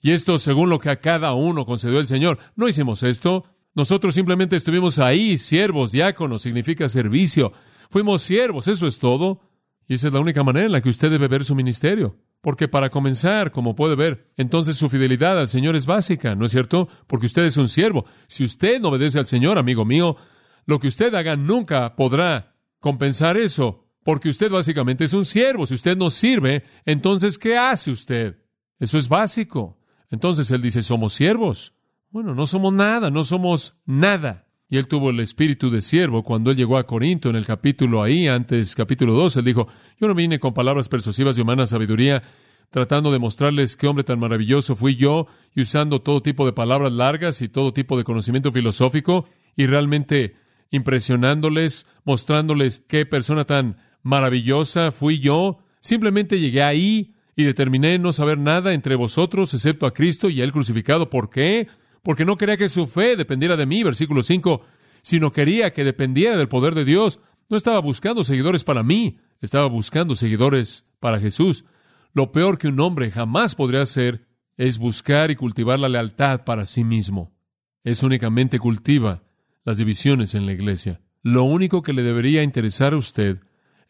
Y 0.00 0.12
esto 0.12 0.38
según 0.38 0.70
lo 0.70 0.78
que 0.78 0.90
a 0.90 1.00
cada 1.00 1.34
uno 1.34 1.66
concedió 1.66 1.98
el 1.98 2.06
Señor. 2.06 2.38
No 2.54 2.68
hicimos 2.68 3.02
esto. 3.02 3.46
Nosotros 3.76 4.14
simplemente 4.14 4.56
estuvimos 4.56 4.98
ahí, 4.98 5.36
siervos, 5.36 5.92
diáconos, 5.92 6.40
significa 6.40 6.88
servicio. 6.88 7.52
Fuimos 7.90 8.22
siervos, 8.22 8.68
eso 8.68 8.86
es 8.86 8.98
todo. 8.98 9.42
Y 9.86 9.94
esa 9.94 10.08
es 10.08 10.14
la 10.14 10.20
única 10.20 10.42
manera 10.42 10.64
en 10.64 10.72
la 10.72 10.80
que 10.80 10.88
usted 10.88 11.10
debe 11.10 11.28
ver 11.28 11.44
su 11.44 11.54
ministerio. 11.54 12.16
Porque 12.40 12.68
para 12.68 12.88
comenzar, 12.88 13.52
como 13.52 13.76
puede 13.76 13.94
ver, 13.94 14.32
entonces 14.38 14.76
su 14.76 14.88
fidelidad 14.88 15.38
al 15.38 15.48
Señor 15.48 15.76
es 15.76 15.84
básica, 15.84 16.34
¿no 16.34 16.46
es 16.46 16.52
cierto? 16.52 16.88
Porque 17.06 17.26
usted 17.26 17.44
es 17.44 17.58
un 17.58 17.68
siervo. 17.68 18.06
Si 18.28 18.44
usted 18.44 18.80
no 18.80 18.88
obedece 18.88 19.18
al 19.18 19.26
Señor, 19.26 19.58
amigo 19.58 19.84
mío, 19.84 20.16
lo 20.64 20.80
que 20.80 20.88
usted 20.88 21.14
haga 21.14 21.36
nunca 21.36 21.96
podrá 21.96 22.56
compensar 22.80 23.36
eso, 23.36 23.84
porque 24.02 24.30
usted 24.30 24.50
básicamente 24.50 25.04
es 25.04 25.12
un 25.12 25.26
siervo. 25.26 25.66
Si 25.66 25.74
usted 25.74 25.98
no 25.98 26.08
sirve, 26.08 26.64
entonces, 26.86 27.36
¿qué 27.36 27.58
hace 27.58 27.90
usted? 27.90 28.38
Eso 28.78 28.96
es 28.96 29.06
básico. 29.06 29.78
Entonces 30.10 30.50
él 30.50 30.62
dice, 30.62 30.82
somos 30.82 31.12
siervos. 31.12 31.75
Bueno, 32.10 32.34
no 32.34 32.46
somos 32.46 32.72
nada, 32.72 33.10
no 33.10 33.24
somos 33.24 33.76
nada. 33.84 34.46
Y 34.68 34.78
él 34.78 34.88
tuvo 34.88 35.10
el 35.10 35.20
espíritu 35.20 35.70
de 35.70 35.80
siervo 35.80 36.22
cuando 36.22 36.50
él 36.50 36.56
llegó 36.56 36.78
a 36.78 36.86
Corinto 36.86 37.30
en 37.30 37.36
el 37.36 37.46
capítulo 37.46 38.02
ahí, 38.02 38.26
antes 38.26 38.74
capítulo 38.74 39.12
2, 39.14 39.36
él 39.38 39.44
dijo, 39.44 39.68
yo 40.00 40.08
no 40.08 40.14
vine 40.14 40.40
con 40.40 40.54
palabras 40.54 40.88
persuasivas 40.88 41.36
de 41.36 41.42
humana 41.42 41.66
sabiduría, 41.66 42.22
tratando 42.70 43.12
de 43.12 43.18
mostrarles 43.18 43.76
qué 43.76 43.86
hombre 43.86 44.02
tan 44.02 44.18
maravilloso 44.18 44.74
fui 44.74 44.96
yo, 44.96 45.26
y 45.54 45.60
usando 45.60 46.00
todo 46.00 46.20
tipo 46.22 46.46
de 46.46 46.52
palabras 46.52 46.92
largas 46.92 47.42
y 47.42 47.48
todo 47.48 47.72
tipo 47.72 47.96
de 47.96 48.04
conocimiento 48.04 48.50
filosófico, 48.50 49.28
y 49.56 49.66
realmente 49.66 50.34
impresionándoles, 50.70 51.86
mostrándoles 52.04 52.80
qué 52.88 53.06
persona 53.06 53.44
tan 53.44 53.76
maravillosa 54.02 54.90
fui 54.90 55.20
yo. 55.20 55.58
Simplemente 55.80 56.40
llegué 56.40 56.62
ahí 56.62 57.14
y 57.36 57.44
determiné 57.44 57.98
no 57.98 58.12
saber 58.12 58.38
nada 58.38 58.72
entre 58.72 58.96
vosotros 58.96 59.52
excepto 59.54 59.86
a 59.86 59.94
Cristo 59.94 60.28
y 60.28 60.40
a 60.40 60.44
Él 60.44 60.52
crucificado. 60.52 61.10
¿Por 61.10 61.30
qué? 61.30 61.68
Porque 62.06 62.24
no 62.24 62.36
quería 62.36 62.56
que 62.56 62.68
su 62.68 62.86
fe 62.86 63.16
dependiera 63.16 63.56
de 63.56 63.66
mí, 63.66 63.82
versículo 63.82 64.22
5, 64.22 64.62
sino 65.02 65.32
quería 65.32 65.72
que 65.72 65.82
dependiera 65.82 66.36
del 66.36 66.46
poder 66.46 66.76
de 66.76 66.84
Dios. 66.84 67.18
No 67.48 67.56
estaba 67.56 67.80
buscando 67.80 68.22
seguidores 68.22 68.62
para 68.62 68.84
mí, 68.84 69.18
estaba 69.40 69.66
buscando 69.66 70.14
seguidores 70.14 70.86
para 71.00 71.18
Jesús. 71.18 71.64
Lo 72.12 72.30
peor 72.30 72.58
que 72.58 72.68
un 72.68 72.78
hombre 72.78 73.10
jamás 73.10 73.56
podría 73.56 73.82
hacer 73.82 74.24
es 74.56 74.78
buscar 74.78 75.32
y 75.32 75.34
cultivar 75.34 75.80
la 75.80 75.88
lealtad 75.88 76.44
para 76.44 76.64
sí 76.64 76.84
mismo. 76.84 77.34
Es 77.82 78.04
únicamente 78.04 78.60
cultiva 78.60 79.24
las 79.64 79.78
divisiones 79.78 80.36
en 80.36 80.46
la 80.46 80.52
iglesia. 80.52 81.00
Lo 81.24 81.42
único 81.42 81.82
que 81.82 81.92
le 81.92 82.04
debería 82.04 82.44
interesar 82.44 82.92
a 82.92 82.98
usted 82.98 83.40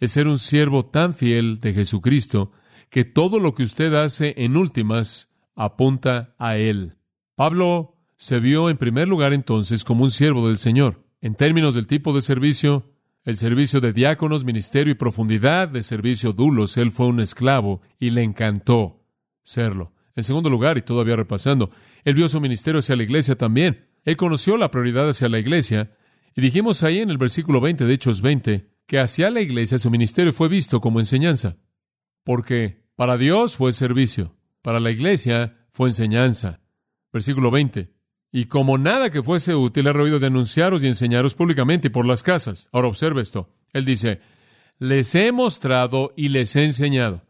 es 0.00 0.12
ser 0.12 0.26
un 0.26 0.38
siervo 0.38 0.86
tan 0.86 1.12
fiel 1.12 1.60
de 1.60 1.74
Jesucristo 1.74 2.50
que 2.88 3.04
todo 3.04 3.40
lo 3.40 3.54
que 3.54 3.64
usted 3.64 3.92
hace 3.92 4.32
en 4.38 4.56
últimas 4.56 5.28
apunta 5.54 6.34
a 6.38 6.56
Él. 6.56 6.96
Pablo 7.34 7.95
se 8.16 8.40
vio 8.40 8.70
en 8.70 8.76
primer 8.76 9.08
lugar 9.08 9.32
entonces 9.32 9.84
como 9.84 10.04
un 10.04 10.10
siervo 10.10 10.48
del 10.48 10.58
Señor. 10.58 11.04
En 11.20 11.34
términos 11.34 11.74
del 11.74 11.86
tipo 11.86 12.14
de 12.14 12.22
servicio, 12.22 12.92
el 13.24 13.36
servicio 13.36 13.80
de 13.80 13.92
diáconos, 13.92 14.44
ministerio 14.44 14.92
y 14.92 14.96
profundidad 14.96 15.68
de 15.68 15.82
servicio 15.82 16.32
dulos, 16.32 16.76
él 16.76 16.90
fue 16.90 17.06
un 17.06 17.20
esclavo 17.20 17.82
y 17.98 18.10
le 18.10 18.22
encantó 18.22 19.04
serlo. 19.42 19.92
En 20.14 20.24
segundo 20.24 20.48
lugar, 20.48 20.78
y 20.78 20.82
todavía 20.82 21.16
repasando, 21.16 21.70
él 22.04 22.14
vio 22.14 22.28
su 22.28 22.40
ministerio 22.40 22.78
hacia 22.78 22.96
la 22.96 23.02
iglesia 23.02 23.36
también. 23.36 23.86
Él 24.04 24.16
conoció 24.16 24.56
la 24.56 24.70
prioridad 24.70 25.08
hacia 25.08 25.28
la 25.28 25.38
iglesia 25.38 25.92
y 26.34 26.40
dijimos 26.40 26.82
ahí 26.82 27.00
en 27.00 27.10
el 27.10 27.18
versículo 27.18 27.60
20 27.60 27.84
de 27.84 27.94
Hechos 27.94 28.22
20 28.22 28.70
que 28.86 28.98
hacia 28.98 29.30
la 29.30 29.40
iglesia 29.40 29.78
su 29.78 29.90
ministerio 29.90 30.32
fue 30.32 30.48
visto 30.48 30.80
como 30.80 31.00
enseñanza. 31.00 31.56
Porque 32.24 32.86
para 32.94 33.16
Dios 33.16 33.56
fue 33.56 33.72
servicio, 33.72 34.36
para 34.62 34.80
la 34.80 34.90
iglesia 34.90 35.66
fue 35.72 35.88
enseñanza. 35.88 36.60
Versículo 37.12 37.50
20. 37.50 37.95
Y 38.36 38.48
como 38.48 38.76
nada 38.76 39.08
que 39.08 39.22
fuese 39.22 39.54
útil 39.54 39.86
he 39.86 39.90
oído 39.92 40.18
de 40.18 40.26
anunciaros 40.26 40.84
y 40.84 40.86
enseñaros 40.86 41.34
públicamente 41.34 41.88
y 41.88 41.90
por 41.90 42.04
las 42.04 42.22
casas. 42.22 42.68
Ahora 42.70 42.88
observe 42.88 43.22
esto. 43.22 43.48
Él 43.72 43.86
dice, 43.86 44.20
les 44.78 45.14
he 45.14 45.32
mostrado 45.32 46.12
y 46.18 46.28
les 46.28 46.54
he 46.54 46.64
enseñado. 46.64 47.22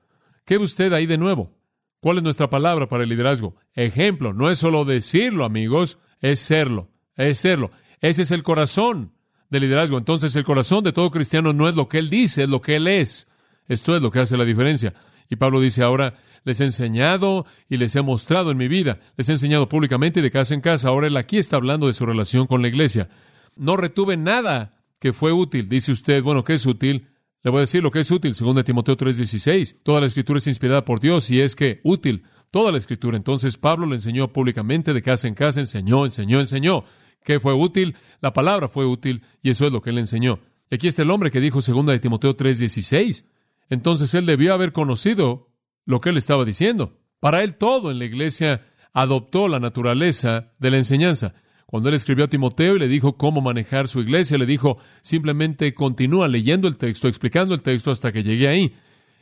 ¿Qué 0.45 0.59
ve 0.59 0.65
usted 0.65 0.93
ahí 0.93 1.07
de 1.07 1.17
nuevo? 1.17 1.53
¿Cuál 2.01 2.17
es 2.17 2.25
nuestra 2.25 2.51
palabra 2.51 2.89
para 2.89 3.05
el 3.05 3.09
liderazgo? 3.09 3.55
Ejemplo, 3.75 4.33
no 4.33 4.51
es 4.51 4.59
solo 4.59 4.85
decirlo, 4.85 5.45
amigos, 5.45 5.99
es 6.21 6.41
serlo, 6.41 6.91
es 7.15 7.39
serlo. 7.39 7.71
Ese 8.01 8.23
es 8.23 8.33
el 8.33 8.43
corazón 8.43 9.13
del 9.49 9.63
liderazgo. 9.63 9.99
Entonces, 9.99 10.35
el 10.35 10.43
corazón 10.43 10.83
de 10.83 10.93
todo 10.93 11.13
cristiano 11.13 11.53
no 11.53 11.69
es 11.69 11.77
lo 11.77 11.89
que 11.89 11.99
él 11.99 12.11
dice, 12.11 12.43
es 12.43 12.49
lo 12.49 12.61
que 12.61 12.75
él 12.75 12.89
es. 12.89 13.29
Esto 13.69 13.95
es 13.95 14.03
lo 14.03 14.11
que 14.11 14.19
hace 14.19 14.37
la 14.37 14.45
diferencia. 14.45 14.93
Y 15.31 15.37
Pablo 15.37 15.61
dice 15.61 15.85
ahora, 15.85 16.15
les 16.47 16.61
he 16.61 16.65
enseñado 16.65 17.45
y 17.69 17.77
les 17.77 17.95
he 17.97 18.03
mostrado 18.03 18.53
en 18.53 18.57
mi 18.57 18.69
vida, 18.69 19.01
les 19.17 19.29
he 19.29 19.33
enseñado 19.33 19.69
públicamente 19.69 20.21
y 20.21 20.23
de 20.23 20.31
casa 20.31 20.55
en 20.55 20.61
casa. 20.61 20.89
Ahora 20.89 21.09
él 21.09 21.17
aquí 21.17 21.37
está 21.37 21.57
hablando 21.57 21.89
de 21.89 21.93
su 21.93 22.07
relación 22.07 22.47
con 22.47 22.63
la 22.63 22.69
iglesia. 22.69 23.11
No 23.57 23.77
retuve 23.77 24.17
nada 24.17 24.79
que 25.01 25.13
fue 25.13 25.33
útil. 25.33 25.69
Dice 25.69 25.91
usted, 25.91 26.23
bueno, 26.23 26.45
¿qué 26.45 26.55
es 26.55 26.65
útil? 26.65 27.09
Le 27.43 27.51
voy 27.51 27.59
a 27.59 27.61
decir 27.63 27.83
lo 27.83 27.91
que 27.91 28.01
es 28.01 28.11
útil, 28.13 28.35
según 28.37 28.63
Timoteo 28.63 28.97
3:16. 28.97 29.79
Toda 29.83 30.01
la 30.01 30.07
escritura 30.07 30.39
es 30.39 30.47
inspirada 30.47 30.85
por 30.85 31.01
Dios 31.01 31.31
y 31.31 31.41
es 31.41 31.57
que 31.57 31.81
útil 31.83 32.23
toda 32.53 32.71
la 32.71 32.79
escritura. 32.79 33.17
Entonces 33.17 33.57
Pablo 33.57 33.87
le 33.87 33.97
enseñó 33.97 34.33
públicamente, 34.33 34.95
de 34.95 35.03
casa 35.03 35.27
en 35.27 35.35
casa, 35.35 35.59
enseñó, 35.59 36.05
enseñó, 36.05 36.41
enseñó. 36.41 36.85
¿Qué 37.25 37.41
fue 37.41 37.55
útil? 37.55 37.97
La 38.21 38.33
palabra 38.33 38.69
fue 38.69 38.87
útil 38.87 39.23
y 39.43 39.51
eso 39.51 39.67
es 39.67 39.73
lo 39.73 39.83
que 39.83 39.91
él 39.91 39.99
enseñó. 39.99 40.39
aquí 40.71 40.87
está 40.87 41.03
el 41.03 41.11
hombre 41.11 41.33
que 41.33 41.41
dijo 41.41 41.61
segunda 41.61 41.93
de 41.93 41.99
Timoteo 41.99 42.37
3:16. 42.37 43.25
Entonces 43.69 44.15
él 44.15 44.27
debió 44.27 44.55
haber 44.55 44.71
conocido 44.71 45.56
lo 45.87 46.01
que 46.01 46.11
él 46.11 46.19
estaba 46.19 46.45
diciendo. 46.45 46.99
Para 47.21 47.43
él 47.43 47.55
todo 47.55 47.91
en 47.91 47.99
la 47.99 48.05
iglesia 48.05 48.67
adoptó 48.93 49.49
la 49.49 49.61
naturaleza 49.61 50.53
de 50.59 50.71
la 50.71 50.77
enseñanza. 50.77 51.35
Cuando 51.67 51.89
él 51.89 51.95
escribió 51.95 52.27
a 52.27 52.29
Timoteo 52.29 52.77
y 52.77 52.79
le 52.79 52.89
dijo 52.89 53.17
cómo 53.17 53.41
manejar 53.41 53.89
su 53.89 54.01
iglesia, 54.01 54.39
le 54.39 54.47
dijo 54.47 54.79
simplemente 55.01 55.75
continúa 55.75 56.29
leyendo 56.29 56.69
el 56.69 56.77
texto, 56.77 57.09
explicando 57.09 57.55
el 57.55 57.63
texto 57.63 57.91
hasta 57.91 58.13
que 58.13 58.23
llegué 58.23 58.49
ahí. 58.49 58.77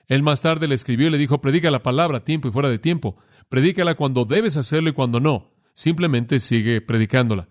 Él 0.09 0.23
más 0.23 0.43
tarde 0.43 0.69
le 0.69 0.75
escribió 0.75 1.07
y 1.07 1.11
le 1.11 1.19
dijo 1.19 1.41
predica 1.41 1.71
la 1.71 1.83
palabra 1.83 2.19
a 2.19 2.25
tiempo 2.25 2.49
y 2.49 2.51
fuera 2.51 2.69
de 2.69 2.79
tiempo. 2.79 3.17
Predícala 3.49 3.95
cuando 3.95 4.25
debes 4.25 4.57
hacerlo 4.57 4.91
y 4.91 4.93
cuando 4.93 5.21
no. 5.21 5.53
Simplemente 5.75 6.39
sigue 6.39 6.81
predicándola. 6.81 7.49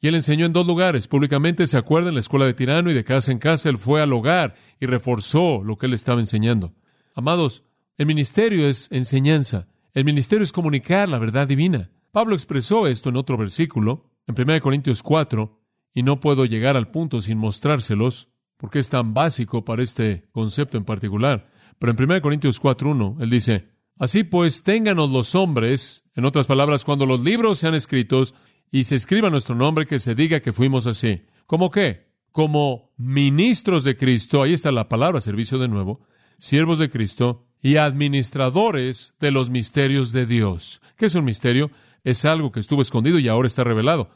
Y 0.00 0.06
él 0.06 0.14
enseñó 0.14 0.46
en 0.46 0.52
dos 0.52 0.66
lugares. 0.66 1.08
Públicamente, 1.08 1.66
se 1.66 1.76
acuerda, 1.76 2.08
en 2.08 2.14
la 2.14 2.20
escuela 2.20 2.46
de 2.46 2.54
Tirano 2.54 2.90
y 2.90 2.94
de 2.94 3.04
casa 3.04 3.32
en 3.32 3.38
casa, 3.38 3.68
él 3.68 3.78
fue 3.78 4.00
al 4.00 4.12
hogar 4.12 4.54
y 4.80 4.86
reforzó 4.86 5.62
lo 5.64 5.76
que 5.76 5.86
él 5.86 5.94
estaba 5.94 6.20
enseñando. 6.20 6.72
Amados, 7.14 7.64
el 7.98 8.06
ministerio 8.06 8.68
es 8.68 8.88
enseñanza. 8.92 9.66
El 9.92 10.04
ministerio 10.04 10.44
es 10.44 10.52
comunicar 10.52 11.08
la 11.08 11.18
verdad 11.18 11.48
divina. 11.48 11.90
Pablo 12.12 12.34
expresó 12.34 12.86
esto 12.86 13.08
en 13.08 13.16
otro 13.16 13.36
versículo, 13.36 14.12
en 14.28 14.40
1 14.40 14.60
Corintios 14.60 15.02
4, 15.02 15.60
y 15.94 16.04
no 16.04 16.20
puedo 16.20 16.44
llegar 16.44 16.76
al 16.76 16.92
punto 16.92 17.20
sin 17.20 17.38
mostrárselos, 17.38 18.28
porque 18.56 18.78
es 18.78 18.88
tan 18.88 19.14
básico 19.14 19.64
para 19.64 19.82
este 19.82 20.28
concepto 20.30 20.76
en 20.78 20.84
particular. 20.84 21.50
Pero 21.80 21.90
en 21.90 22.00
1 22.00 22.20
Corintios 22.20 22.62
4.1, 22.62 23.20
él 23.20 23.30
dice, 23.30 23.68
Así 23.98 24.22
pues, 24.22 24.62
ténganos 24.62 25.10
los 25.10 25.34
hombres, 25.34 26.04
en 26.14 26.24
otras 26.24 26.46
palabras, 26.46 26.84
cuando 26.84 27.04
los 27.04 27.22
libros 27.22 27.58
sean 27.58 27.74
escritos 27.74 28.32
y 28.70 28.84
se 28.84 28.94
escriba 28.94 29.28
nuestro 29.28 29.56
nombre, 29.56 29.86
que 29.88 29.98
se 29.98 30.14
diga 30.14 30.38
que 30.38 30.52
fuimos 30.52 30.86
así. 30.86 31.22
¿Cómo 31.46 31.72
qué? 31.72 32.12
Como 32.30 32.92
ministros 32.96 33.82
de 33.82 33.96
Cristo, 33.96 34.40
ahí 34.40 34.52
está 34.52 34.70
la 34.70 34.88
palabra 34.88 35.20
servicio 35.20 35.58
de 35.58 35.66
nuevo, 35.66 36.00
siervos 36.38 36.78
de 36.78 36.90
Cristo 36.90 37.47
y 37.62 37.76
administradores 37.76 39.14
de 39.20 39.30
los 39.30 39.50
misterios 39.50 40.12
de 40.12 40.26
Dios. 40.26 40.80
¿Qué 40.96 41.06
es 41.06 41.14
un 41.14 41.24
misterio? 41.24 41.70
Es 42.04 42.24
algo 42.24 42.52
que 42.52 42.60
estuvo 42.60 42.82
escondido 42.82 43.18
y 43.18 43.28
ahora 43.28 43.48
está 43.48 43.64
revelado. 43.64 44.10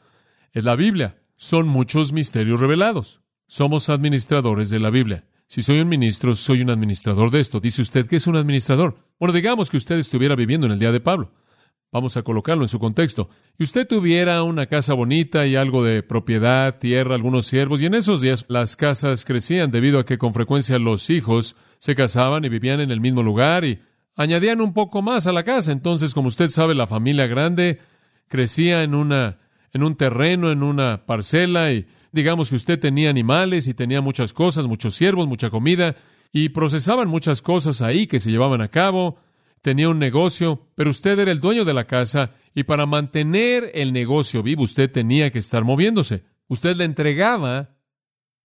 Es 0.52 0.64
la 0.64 0.76
Biblia. 0.76 1.18
Son 1.36 1.66
muchos 1.66 2.12
misterios 2.12 2.60
revelados. 2.60 3.20
Somos 3.46 3.88
administradores 3.88 4.70
de 4.70 4.80
la 4.80 4.90
Biblia. 4.90 5.24
Si 5.46 5.60
soy 5.60 5.80
un 5.80 5.88
ministro, 5.88 6.34
soy 6.34 6.62
un 6.62 6.70
administrador 6.70 7.30
de 7.30 7.40
esto. 7.40 7.60
Dice 7.60 7.82
usted 7.82 8.06
que 8.06 8.16
es 8.16 8.26
un 8.26 8.36
administrador. 8.36 8.96
Bueno, 9.18 9.34
digamos 9.34 9.68
que 9.68 9.76
usted 9.76 9.98
estuviera 9.98 10.34
viviendo 10.34 10.66
en 10.66 10.72
el 10.72 10.78
día 10.78 10.92
de 10.92 11.00
Pablo. 11.00 11.32
Vamos 11.92 12.16
a 12.16 12.22
colocarlo 12.22 12.64
en 12.64 12.68
su 12.68 12.78
contexto. 12.78 13.28
Y 13.58 13.64
usted 13.64 13.86
tuviera 13.86 14.42
una 14.44 14.64
casa 14.64 14.94
bonita 14.94 15.46
y 15.46 15.56
algo 15.56 15.84
de 15.84 16.02
propiedad, 16.02 16.78
tierra, 16.78 17.14
algunos 17.14 17.46
siervos, 17.46 17.82
y 17.82 17.86
en 17.86 17.94
esos 17.94 18.22
días 18.22 18.46
las 18.48 18.76
casas 18.76 19.26
crecían 19.26 19.70
debido 19.70 19.98
a 19.98 20.06
que 20.06 20.16
con 20.16 20.32
frecuencia 20.32 20.78
los 20.78 21.10
hijos 21.10 21.54
se 21.82 21.96
casaban 21.96 22.44
y 22.44 22.48
vivían 22.48 22.78
en 22.78 22.92
el 22.92 23.00
mismo 23.00 23.24
lugar 23.24 23.64
y 23.64 23.80
añadían 24.14 24.60
un 24.60 24.72
poco 24.72 25.02
más 25.02 25.26
a 25.26 25.32
la 25.32 25.42
casa. 25.42 25.72
Entonces, 25.72 26.14
como 26.14 26.28
usted 26.28 26.48
sabe, 26.48 26.76
la 26.76 26.86
familia 26.86 27.26
grande 27.26 27.80
crecía 28.28 28.84
en 28.84 28.94
una 28.94 29.38
en 29.72 29.82
un 29.82 29.96
terreno, 29.96 30.52
en 30.52 30.62
una 30.62 31.06
parcela 31.06 31.72
y 31.72 31.88
digamos 32.12 32.50
que 32.50 32.54
usted 32.54 32.78
tenía 32.78 33.10
animales 33.10 33.66
y 33.66 33.74
tenía 33.74 34.00
muchas 34.00 34.32
cosas, 34.32 34.68
muchos 34.68 34.94
siervos, 34.94 35.26
mucha 35.26 35.50
comida 35.50 35.96
y 36.30 36.50
procesaban 36.50 37.08
muchas 37.08 37.42
cosas 37.42 37.82
ahí 37.82 38.06
que 38.06 38.20
se 38.20 38.30
llevaban 38.30 38.60
a 38.60 38.68
cabo, 38.68 39.18
tenía 39.60 39.88
un 39.88 39.98
negocio, 39.98 40.68
pero 40.76 40.90
usted 40.90 41.18
era 41.18 41.32
el 41.32 41.40
dueño 41.40 41.64
de 41.64 41.74
la 41.74 41.88
casa 41.88 42.30
y 42.54 42.62
para 42.62 42.86
mantener 42.86 43.72
el 43.74 43.92
negocio 43.92 44.44
vivo 44.44 44.62
usted 44.62 44.88
tenía 44.88 45.32
que 45.32 45.40
estar 45.40 45.64
moviéndose. 45.64 46.22
Usted 46.46 46.76
le 46.76 46.84
entregaba 46.84 47.70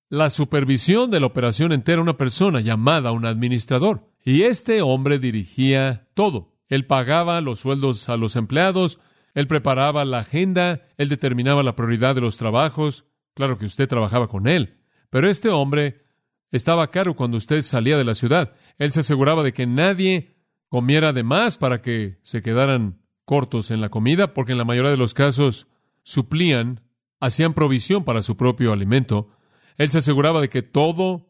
la 0.10 0.30
supervisión 0.30 1.12
de 1.12 1.20
la 1.20 1.26
operación 1.26 1.72
entera 1.72 2.02
una 2.02 2.18
persona 2.18 2.62
llamada 2.62 3.12
un 3.12 3.26
administrador. 3.26 4.10
Y 4.24 4.44
este 4.44 4.82
hombre 4.82 5.20
dirigía 5.20 6.08
todo. 6.14 6.54
Él 6.68 6.86
pagaba 6.86 7.40
los 7.42 7.60
sueldos 7.60 8.10
a 8.10 8.18
los 8.18 8.36
empleados, 8.36 9.00
él 9.34 9.48
preparaba 9.48 10.04
la 10.04 10.20
agenda, 10.20 10.82
él 10.98 11.10
determinaba 11.10 11.64
la 11.64 11.76
prioridad 11.76 12.16
de 12.16 12.22
los 12.22 12.38
trabajos. 12.38 13.06
Claro 13.34 13.58
que 13.58 13.66
usted 13.66 13.88
trabajaba 13.88 14.28
con 14.28 14.48
él, 14.48 14.80
pero 15.10 15.30
este 15.30 15.50
hombre 15.50 16.04
estaba 16.52 16.84
a 16.84 16.92
cargo 16.92 17.16
cuando 17.16 17.38
usted 17.38 17.62
salía 17.62 17.98
de 17.98 18.04
la 18.04 18.16
ciudad. 18.16 18.54
Él 18.78 18.92
se 18.92 19.02
aseguraba 19.02 19.44
de 19.44 19.54
que 19.54 19.66
nadie 19.66 20.36
comiera 20.70 21.14
de 21.14 21.24
más 21.24 21.58
para 21.58 21.82
que 21.82 22.20
se 22.24 22.42
quedaran 22.42 23.00
cortos 23.26 23.72
en 23.72 23.82
la 23.82 23.90
comida, 23.90 24.34
porque 24.34 24.54
en 24.54 24.58
la 24.58 24.66
mayoría 24.66 24.92
de 24.92 24.98
los 24.98 25.14
casos 25.14 25.68
suplían, 26.04 26.82
hacían 27.20 27.54
provisión 27.54 28.04
para 28.04 28.22
su 28.22 28.38
propio 28.38 28.74
alimento. 28.74 29.30
Él 29.78 29.90
se 29.90 30.00
aseguraba 30.00 30.42
de 30.42 30.50
que 30.50 30.62
todo 30.62 31.30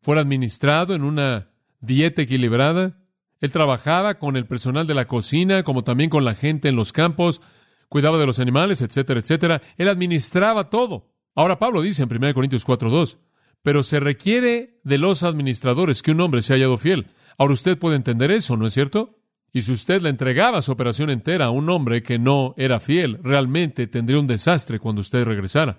fuera 0.00 0.20
administrado 0.20 0.94
en 0.94 1.02
una 1.02 1.50
dieta 1.80 2.22
equilibrada. 2.22 2.98
Él 3.40 3.52
trabajaba 3.52 4.18
con 4.18 4.36
el 4.36 4.46
personal 4.46 4.86
de 4.86 4.94
la 4.94 5.06
cocina, 5.06 5.62
como 5.62 5.84
también 5.84 6.10
con 6.10 6.24
la 6.24 6.34
gente 6.34 6.68
en 6.68 6.76
los 6.76 6.92
campos, 6.92 7.40
cuidaba 7.88 8.18
de 8.18 8.26
los 8.26 8.40
animales, 8.40 8.82
etcétera, 8.82 9.20
etcétera. 9.20 9.62
Él 9.76 9.88
administraba 9.88 10.70
todo. 10.70 11.12
Ahora 11.34 11.58
Pablo 11.58 11.82
dice 11.82 12.02
en 12.02 12.14
1 12.14 12.34
Corintios 12.34 12.66
4.2, 12.66 13.18
pero 13.62 13.82
se 13.82 14.00
requiere 14.00 14.80
de 14.84 14.98
los 14.98 15.22
administradores 15.22 16.02
que 16.02 16.12
un 16.12 16.20
hombre 16.20 16.42
se 16.42 16.54
haya 16.54 16.64
hallado 16.64 16.78
fiel. 16.78 17.06
Ahora 17.36 17.52
usted 17.52 17.78
puede 17.78 17.96
entender 17.96 18.30
eso, 18.30 18.56
¿no 18.56 18.66
es 18.66 18.74
cierto? 18.74 19.18
Y 19.52 19.62
si 19.62 19.72
usted 19.72 20.02
le 20.02 20.10
entregaba 20.10 20.62
su 20.62 20.72
operación 20.72 21.10
entera 21.10 21.46
a 21.46 21.50
un 21.50 21.70
hombre 21.70 22.02
que 22.02 22.18
no 22.18 22.54
era 22.56 22.80
fiel, 22.80 23.18
realmente 23.22 23.86
tendría 23.86 24.20
un 24.20 24.26
desastre 24.26 24.78
cuando 24.78 25.00
usted 25.00 25.24
regresara. 25.24 25.78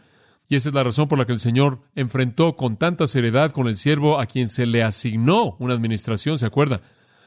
Y 0.49 0.55
esa 0.55 0.69
es 0.69 0.75
la 0.75 0.83
razón 0.83 1.07
por 1.07 1.17
la 1.17 1.25
que 1.25 1.31
el 1.31 1.39
Señor 1.39 1.79
enfrentó 1.95 2.57
con 2.57 2.75
tanta 2.75 3.07
seriedad 3.07 3.51
con 3.51 3.67
el 3.67 3.77
siervo 3.77 4.19
a 4.19 4.25
quien 4.25 4.49
se 4.49 4.65
le 4.65 4.83
asignó 4.83 5.55
una 5.59 5.75
administración, 5.75 6.39
¿se 6.39 6.45
acuerda? 6.45 6.81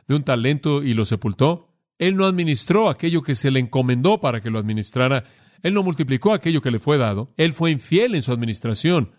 de 0.07 0.15
un 0.15 0.23
talento 0.23 0.83
y 0.83 0.95
lo 0.95 1.05
sepultó. 1.05 1.69
Él 1.99 2.17
no 2.17 2.27
administró 2.27 2.89
aquello 2.89 3.23
que 3.23 3.35
se 3.35 3.51
le 3.51 3.61
encomendó 3.61 4.21
para 4.21 4.41
que 4.41 4.51
lo 4.51 4.59
administrara. 4.59 5.25
Él 5.63 5.75
no 5.75 5.83
multiplicó 5.83 6.33
aquello 6.33 6.61
que 6.61 6.71
le 6.71 6.79
fue 6.79 6.99
dado. 6.99 7.33
Él 7.37 7.53
fue 7.53 7.71
infiel 7.71 8.15
en 8.15 8.23
su 8.23 8.33
administración. 8.33 9.13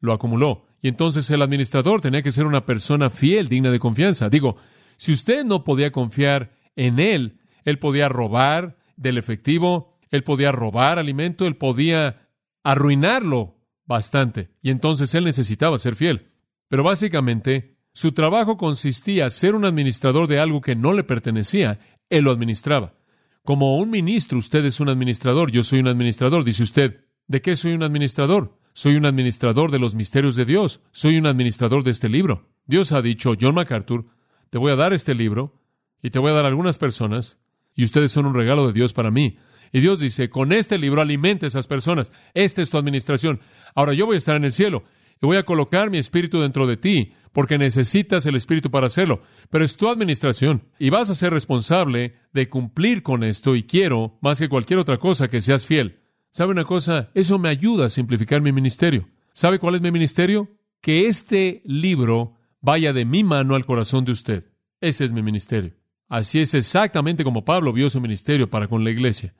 Lo 0.00 0.12
acumuló. 0.12 0.66
Y 0.82 0.88
entonces 0.88 1.30
el 1.30 1.42
administrador 1.42 2.00
tenía 2.00 2.22
que 2.22 2.32
ser 2.32 2.46
una 2.46 2.66
persona 2.66 3.10
fiel, 3.10 3.48
digna 3.48 3.70
de 3.70 3.78
confianza. 3.78 4.28
Digo, 4.28 4.56
si 4.96 5.12
usted 5.12 5.44
no 5.44 5.64
podía 5.64 5.92
confiar 5.92 6.52
en 6.76 6.98
él, 6.98 7.40
él 7.64 7.78
podía 7.78 8.08
robar 8.08 8.78
del 8.96 9.18
efectivo, 9.18 9.98
él 10.10 10.22
podía 10.22 10.52
robar 10.52 10.98
alimento, 10.98 11.46
él 11.46 11.56
podía 11.56 12.28
arruinarlo 12.62 13.56
bastante. 13.86 14.50
Y 14.62 14.70
entonces 14.70 15.14
él 15.14 15.24
necesitaba 15.24 15.78
ser 15.78 15.94
fiel. 15.94 16.30
Pero 16.68 16.82
básicamente, 16.82 17.76
su 17.92 18.12
trabajo 18.12 18.56
consistía 18.56 19.24
en 19.24 19.30
ser 19.30 19.54
un 19.54 19.64
administrador 19.64 20.26
de 20.28 20.38
algo 20.38 20.60
que 20.60 20.76
no 20.76 20.92
le 20.92 21.04
pertenecía. 21.04 21.78
Él 22.08 22.24
lo 22.24 22.30
administraba. 22.30 22.94
Como 23.42 23.76
un 23.76 23.90
ministro, 23.90 24.38
usted 24.38 24.64
es 24.64 24.80
un 24.80 24.88
administrador, 24.88 25.50
yo 25.50 25.62
soy 25.62 25.80
un 25.80 25.88
administrador. 25.88 26.44
Dice 26.44 26.62
usted, 26.62 27.04
¿de 27.26 27.42
qué 27.42 27.56
soy 27.56 27.72
un 27.72 27.82
administrador? 27.82 28.58
Soy 28.72 28.96
un 28.96 29.06
administrador 29.06 29.70
de 29.70 29.78
los 29.78 29.94
misterios 29.94 30.36
de 30.36 30.44
Dios. 30.44 30.80
Soy 30.92 31.16
un 31.18 31.26
administrador 31.26 31.82
de 31.82 31.90
este 31.90 32.08
libro. 32.08 32.48
Dios 32.66 32.92
ha 32.92 33.02
dicho, 33.02 33.34
John 33.40 33.54
MacArthur, 33.54 34.06
te 34.50 34.58
voy 34.58 34.72
a 34.72 34.76
dar 34.76 34.92
este 34.92 35.14
libro 35.14 35.60
y 36.02 36.10
te 36.10 36.18
voy 36.18 36.30
a 36.30 36.34
dar 36.34 36.44
algunas 36.44 36.78
personas 36.78 37.38
y 37.74 37.84
ustedes 37.84 38.12
son 38.12 38.26
un 38.26 38.34
regalo 38.34 38.66
de 38.66 38.72
Dios 38.72 38.92
para 38.92 39.10
mí. 39.10 39.38
Y 39.72 39.80
Dios 39.80 40.00
dice, 40.00 40.30
con 40.30 40.52
este 40.52 40.78
libro 40.78 41.00
alimente 41.00 41.46
a 41.46 41.48
esas 41.48 41.66
personas. 41.66 42.12
Esta 42.34 42.62
es 42.62 42.70
tu 42.70 42.78
administración. 42.78 43.40
Ahora 43.74 43.92
yo 43.92 44.06
voy 44.06 44.16
a 44.16 44.18
estar 44.18 44.36
en 44.36 44.44
el 44.44 44.52
cielo 44.52 44.84
y 45.22 45.26
voy 45.26 45.36
a 45.36 45.44
colocar 45.44 45.90
mi 45.90 45.98
espíritu 45.98 46.40
dentro 46.40 46.66
de 46.66 46.76
ti, 46.76 47.12
porque 47.32 47.58
necesitas 47.58 48.26
el 48.26 48.34
espíritu 48.34 48.70
para 48.70 48.86
hacerlo. 48.86 49.22
Pero 49.50 49.64
es 49.64 49.76
tu 49.76 49.88
administración 49.88 50.64
y 50.78 50.90
vas 50.90 51.10
a 51.10 51.14
ser 51.14 51.32
responsable 51.32 52.16
de 52.32 52.48
cumplir 52.48 53.02
con 53.02 53.22
esto 53.22 53.54
y 53.54 53.62
quiero, 53.62 54.18
más 54.20 54.38
que 54.38 54.48
cualquier 54.48 54.78
otra 54.78 54.98
cosa, 54.98 55.28
que 55.28 55.40
seas 55.40 55.66
fiel. 55.66 56.00
¿Sabe 56.32 56.52
una 56.52 56.64
cosa? 56.64 57.10
Eso 57.14 57.38
me 57.38 57.48
ayuda 57.48 57.86
a 57.86 57.90
simplificar 57.90 58.40
mi 58.40 58.52
ministerio. 58.52 59.08
¿Sabe 59.32 59.58
cuál 59.58 59.74
es 59.74 59.80
mi 59.80 59.90
ministerio? 59.90 60.48
Que 60.80 61.06
este 61.06 61.62
libro 61.64 62.36
vaya 62.60 62.92
de 62.92 63.04
mi 63.04 63.24
mano 63.24 63.54
al 63.54 63.66
corazón 63.66 64.04
de 64.04 64.12
usted. 64.12 64.52
Ese 64.80 65.04
es 65.04 65.12
mi 65.12 65.22
ministerio. 65.22 65.74
Así 66.08 66.40
es 66.40 66.54
exactamente 66.54 67.24
como 67.24 67.44
Pablo 67.44 67.72
vio 67.72 67.90
su 67.90 68.00
ministerio 68.00 68.48
para 68.50 68.66
con 68.66 68.82
la 68.84 68.90
iglesia. 68.90 69.34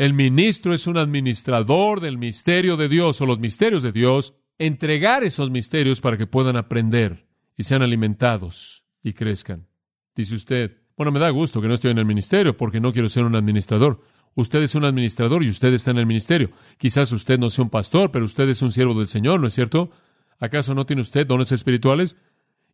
El 0.00 0.14
ministro 0.14 0.72
es 0.72 0.86
un 0.86 0.96
administrador 0.96 2.00
del 2.00 2.16
misterio 2.16 2.78
de 2.78 2.88
Dios 2.88 3.20
o 3.20 3.26
los 3.26 3.38
misterios 3.38 3.82
de 3.82 3.92
Dios, 3.92 4.32
entregar 4.56 5.24
esos 5.24 5.50
misterios 5.50 6.00
para 6.00 6.16
que 6.16 6.26
puedan 6.26 6.56
aprender 6.56 7.26
y 7.54 7.64
sean 7.64 7.82
alimentados 7.82 8.82
y 9.02 9.12
crezcan. 9.12 9.68
Dice 10.16 10.36
usted, 10.36 10.78
bueno, 10.96 11.12
me 11.12 11.20
da 11.20 11.28
gusto 11.28 11.60
que 11.60 11.68
no 11.68 11.74
estoy 11.74 11.90
en 11.90 11.98
el 11.98 12.06
ministerio 12.06 12.56
porque 12.56 12.80
no 12.80 12.94
quiero 12.94 13.10
ser 13.10 13.24
un 13.24 13.36
administrador. 13.36 14.00
Usted 14.34 14.62
es 14.62 14.74
un 14.74 14.86
administrador 14.86 15.44
y 15.44 15.50
usted 15.50 15.74
está 15.74 15.90
en 15.90 15.98
el 15.98 16.06
ministerio. 16.06 16.50
Quizás 16.78 17.12
usted 17.12 17.38
no 17.38 17.50
sea 17.50 17.64
un 17.64 17.70
pastor, 17.70 18.10
pero 18.10 18.24
usted 18.24 18.48
es 18.48 18.62
un 18.62 18.72
siervo 18.72 18.94
del 18.94 19.06
Señor, 19.06 19.38
¿no 19.38 19.48
es 19.48 19.54
cierto? 19.54 19.90
¿Acaso 20.38 20.74
no 20.74 20.86
tiene 20.86 21.02
usted 21.02 21.26
dones 21.26 21.52
espirituales? 21.52 22.16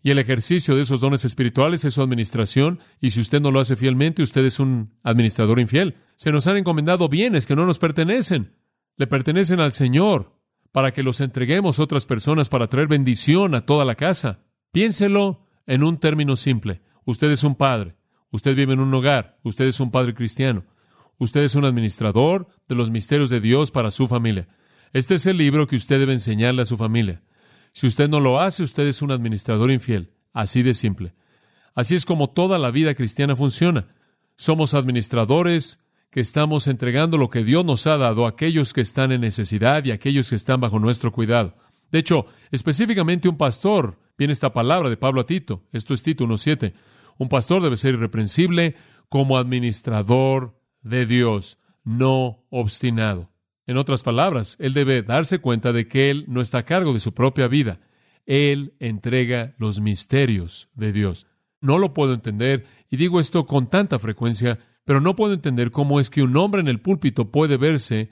Y 0.02 0.10
el 0.10 0.18
ejercicio 0.18 0.76
de 0.76 0.82
esos 0.82 1.00
dones 1.00 1.24
espirituales 1.24 1.84
es 1.84 1.94
su 1.94 2.02
administración, 2.02 2.80
y 3.00 3.10
si 3.10 3.20
usted 3.20 3.40
no 3.40 3.50
lo 3.50 3.60
hace 3.60 3.76
fielmente, 3.76 4.22
usted 4.22 4.44
es 4.44 4.60
un 4.60 4.94
administrador 5.02 5.58
infiel. 5.58 5.96
Se 6.16 6.32
nos 6.32 6.46
han 6.46 6.56
encomendado 6.56 7.08
bienes 7.08 7.46
que 7.46 7.56
no 7.56 7.66
nos 7.66 7.78
pertenecen, 7.78 8.54
le 8.96 9.06
pertenecen 9.06 9.60
al 9.60 9.72
Señor, 9.72 10.36
para 10.72 10.92
que 10.92 11.02
los 11.02 11.20
entreguemos 11.20 11.78
a 11.78 11.82
otras 11.82 12.04
personas 12.04 12.48
para 12.48 12.68
traer 12.68 12.86
bendición 12.86 13.54
a 13.54 13.62
toda 13.62 13.84
la 13.84 13.94
casa. 13.94 14.40
Piénselo 14.72 15.46
en 15.66 15.82
un 15.82 15.98
término 15.98 16.36
simple. 16.36 16.82
Usted 17.06 17.30
es 17.30 17.44
un 17.44 17.54
padre, 17.54 17.96
usted 18.30 18.54
vive 18.54 18.74
en 18.74 18.80
un 18.80 18.92
hogar, 18.92 19.38
usted 19.42 19.66
es 19.66 19.80
un 19.80 19.90
padre 19.90 20.12
cristiano, 20.14 20.64
usted 21.18 21.44
es 21.44 21.54
un 21.54 21.64
administrador 21.64 22.48
de 22.68 22.74
los 22.74 22.90
misterios 22.90 23.30
de 23.30 23.40
Dios 23.40 23.70
para 23.70 23.90
su 23.90 24.06
familia. 24.06 24.48
Este 24.92 25.14
es 25.14 25.26
el 25.26 25.38
libro 25.38 25.66
que 25.66 25.76
usted 25.76 25.98
debe 25.98 26.12
enseñarle 26.12 26.62
a 26.62 26.66
su 26.66 26.76
familia. 26.76 27.22
Si 27.76 27.86
usted 27.86 28.08
no 28.08 28.20
lo 28.20 28.40
hace, 28.40 28.62
usted 28.62 28.86
es 28.86 29.02
un 29.02 29.10
administrador 29.10 29.70
infiel. 29.70 30.10
Así 30.32 30.62
de 30.62 30.72
simple. 30.72 31.12
Así 31.74 31.94
es 31.94 32.06
como 32.06 32.30
toda 32.30 32.58
la 32.58 32.70
vida 32.70 32.94
cristiana 32.94 33.36
funciona. 33.36 33.88
Somos 34.34 34.72
administradores 34.72 35.78
que 36.10 36.20
estamos 36.20 36.68
entregando 36.68 37.18
lo 37.18 37.28
que 37.28 37.44
Dios 37.44 37.66
nos 37.66 37.86
ha 37.86 37.98
dado 37.98 38.24
a 38.24 38.30
aquellos 38.30 38.72
que 38.72 38.80
están 38.80 39.12
en 39.12 39.20
necesidad 39.20 39.84
y 39.84 39.90
a 39.90 39.94
aquellos 39.96 40.30
que 40.30 40.36
están 40.36 40.58
bajo 40.58 40.78
nuestro 40.78 41.12
cuidado. 41.12 41.54
De 41.92 41.98
hecho, 41.98 42.24
específicamente 42.50 43.28
un 43.28 43.36
pastor, 43.36 43.98
viene 44.16 44.32
esta 44.32 44.54
palabra 44.54 44.88
de 44.88 44.96
Pablo 44.96 45.20
a 45.20 45.26
Tito, 45.26 45.62
esto 45.70 45.92
es 45.92 46.02
Tito 46.02 46.24
1.7, 46.24 46.72
un 47.18 47.28
pastor 47.28 47.62
debe 47.62 47.76
ser 47.76 47.92
irreprensible 47.92 48.74
como 49.10 49.36
administrador 49.36 50.58
de 50.80 51.04
Dios, 51.04 51.58
no 51.84 52.42
obstinado. 52.48 53.35
En 53.66 53.76
otras 53.76 54.02
palabras, 54.02 54.56
él 54.60 54.72
debe 54.74 55.02
darse 55.02 55.40
cuenta 55.40 55.72
de 55.72 55.88
que 55.88 56.10
él 56.10 56.24
no 56.28 56.40
está 56.40 56.58
a 56.58 56.64
cargo 56.64 56.92
de 56.92 57.00
su 57.00 57.14
propia 57.14 57.48
vida. 57.48 57.80
Él 58.24 58.74
entrega 58.78 59.54
los 59.58 59.80
misterios 59.80 60.68
de 60.74 60.92
Dios. 60.92 61.26
No 61.60 61.78
lo 61.78 61.92
puedo 61.92 62.14
entender, 62.14 62.64
y 62.90 62.96
digo 62.96 63.18
esto 63.18 63.46
con 63.46 63.68
tanta 63.68 63.98
frecuencia, 63.98 64.60
pero 64.84 65.00
no 65.00 65.16
puedo 65.16 65.34
entender 65.34 65.72
cómo 65.72 65.98
es 65.98 66.10
que 66.10 66.22
un 66.22 66.36
hombre 66.36 66.60
en 66.60 66.68
el 66.68 66.80
púlpito 66.80 67.32
puede 67.32 67.56
verse 67.56 68.10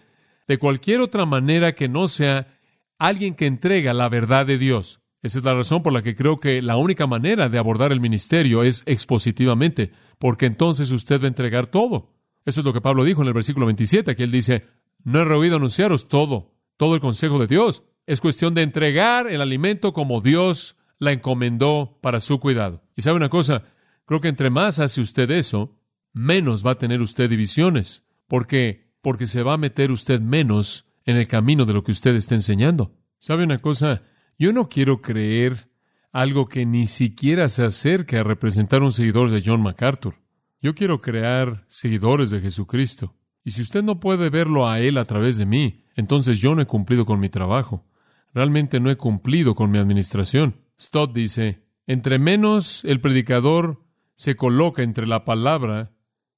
de 0.48 0.58
cualquier 0.58 1.00
otra 1.00 1.24
manera 1.24 1.74
que 1.74 1.88
no 1.88 2.08
sea 2.08 2.58
alguien 2.98 3.34
que 3.34 3.46
entrega 3.46 3.94
la 3.94 4.08
verdad 4.08 4.46
de 4.46 4.58
Dios. 4.58 5.00
Esa 5.22 5.38
es 5.38 5.44
la 5.44 5.54
razón 5.54 5.82
por 5.82 5.92
la 5.92 6.02
que 6.02 6.16
creo 6.16 6.38
que 6.38 6.62
la 6.62 6.76
única 6.76 7.06
manera 7.06 7.48
de 7.48 7.58
abordar 7.58 7.92
el 7.92 8.00
ministerio 8.00 8.62
es 8.62 8.82
expositivamente, 8.86 9.92
porque 10.18 10.46
entonces 10.46 10.90
usted 10.90 11.20
va 11.20 11.24
a 11.24 11.28
entregar 11.28 11.66
todo. 11.66 12.12
Eso 12.44 12.60
es 12.60 12.66
lo 12.66 12.72
que 12.72 12.82
Pablo 12.82 13.04
dijo 13.04 13.22
en 13.22 13.28
el 13.28 13.34
versículo 13.34 13.66
27, 13.66 14.14
que 14.14 14.22
él 14.22 14.30
dice, 14.30 14.66
no 15.04 15.20
he 15.20 15.24
rehuido 15.24 15.56
anunciaros 15.56 16.08
todo, 16.08 16.54
todo 16.76 16.94
el 16.94 17.00
consejo 17.00 17.38
de 17.38 17.46
Dios. 17.46 17.84
Es 18.06 18.20
cuestión 18.20 18.54
de 18.54 18.62
entregar 18.62 19.28
el 19.28 19.40
alimento 19.40 19.92
como 19.92 20.20
Dios 20.20 20.76
la 20.98 21.12
encomendó 21.12 21.98
para 22.02 22.20
su 22.20 22.40
cuidado. 22.40 22.82
Y 22.96 23.02
sabe 23.02 23.16
una 23.16 23.28
cosa, 23.28 23.64
creo 24.06 24.20
que 24.20 24.28
entre 24.28 24.50
más 24.50 24.78
hace 24.78 25.00
usted 25.00 25.30
eso, 25.30 25.78
menos 26.12 26.66
va 26.66 26.72
a 26.72 26.78
tener 26.78 27.00
usted 27.00 27.30
divisiones. 27.30 28.04
¿Por 28.26 28.46
qué? 28.46 28.92
Porque 29.02 29.26
se 29.26 29.42
va 29.42 29.54
a 29.54 29.58
meter 29.58 29.92
usted 29.92 30.20
menos 30.20 30.86
en 31.04 31.16
el 31.16 31.28
camino 31.28 31.66
de 31.66 31.74
lo 31.74 31.84
que 31.84 31.92
usted 31.92 32.14
está 32.16 32.34
enseñando. 32.34 32.96
¿Sabe 33.18 33.44
una 33.44 33.58
cosa? 33.58 34.02
Yo 34.38 34.52
no 34.52 34.68
quiero 34.68 35.00
creer 35.02 35.70
algo 36.12 36.48
que 36.48 36.64
ni 36.64 36.86
siquiera 36.86 37.48
se 37.48 37.64
acerque 37.64 38.16
a 38.16 38.22
representar 38.22 38.82
un 38.82 38.92
seguidor 38.92 39.30
de 39.30 39.42
John 39.44 39.62
MacArthur. 39.62 40.14
Yo 40.60 40.74
quiero 40.74 41.00
crear 41.00 41.64
seguidores 41.68 42.30
de 42.30 42.40
Jesucristo. 42.40 43.14
Y 43.44 43.50
si 43.50 43.62
usted 43.62 43.82
no 43.82 44.00
puede 44.00 44.30
verlo 44.30 44.66
a 44.66 44.80
Él 44.80 44.96
a 44.96 45.04
través 45.04 45.36
de 45.36 45.46
mí, 45.46 45.84
entonces 45.94 46.40
yo 46.40 46.54
no 46.54 46.62
he 46.62 46.66
cumplido 46.66 47.04
con 47.04 47.20
mi 47.20 47.28
trabajo. 47.28 47.84
Realmente 48.32 48.80
no 48.80 48.90
he 48.90 48.96
cumplido 48.96 49.54
con 49.54 49.70
mi 49.70 49.78
administración. 49.78 50.56
Stott 50.80 51.12
dice, 51.12 51.62
entre 51.86 52.18
menos 52.18 52.84
el 52.84 53.00
predicador 53.00 53.84
se 54.14 54.36
coloca 54.36 54.82
entre 54.82 55.06
la 55.06 55.24
palabra 55.24 55.92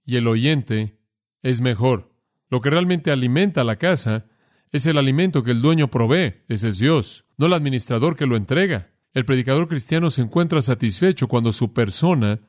y 0.04 0.16
el 0.16 0.26
oyente, 0.26 0.98
es 1.42 1.60
mejor. 1.60 2.12
Lo 2.50 2.60
que 2.60 2.70
realmente 2.70 3.10
alimenta 3.10 3.64
la 3.64 3.76
casa 3.76 4.26
es 4.72 4.86
el 4.86 4.98
alimento 4.98 5.42
que 5.42 5.52
el 5.52 5.62
dueño 5.62 5.88
provee, 5.88 6.42
ese 6.48 6.68
es 6.68 6.78
Dios, 6.78 7.24
no 7.36 7.46
el 7.46 7.52
administrador 7.52 8.16
que 8.16 8.26
lo 8.26 8.36
entrega. 8.36 8.90
El 9.14 9.24
predicador 9.24 9.68
cristiano 9.68 10.10
se 10.10 10.22
encuentra 10.22 10.60
satisfecho 10.60 11.28
cuando 11.28 11.52
su 11.52 11.72
persona 11.72 12.40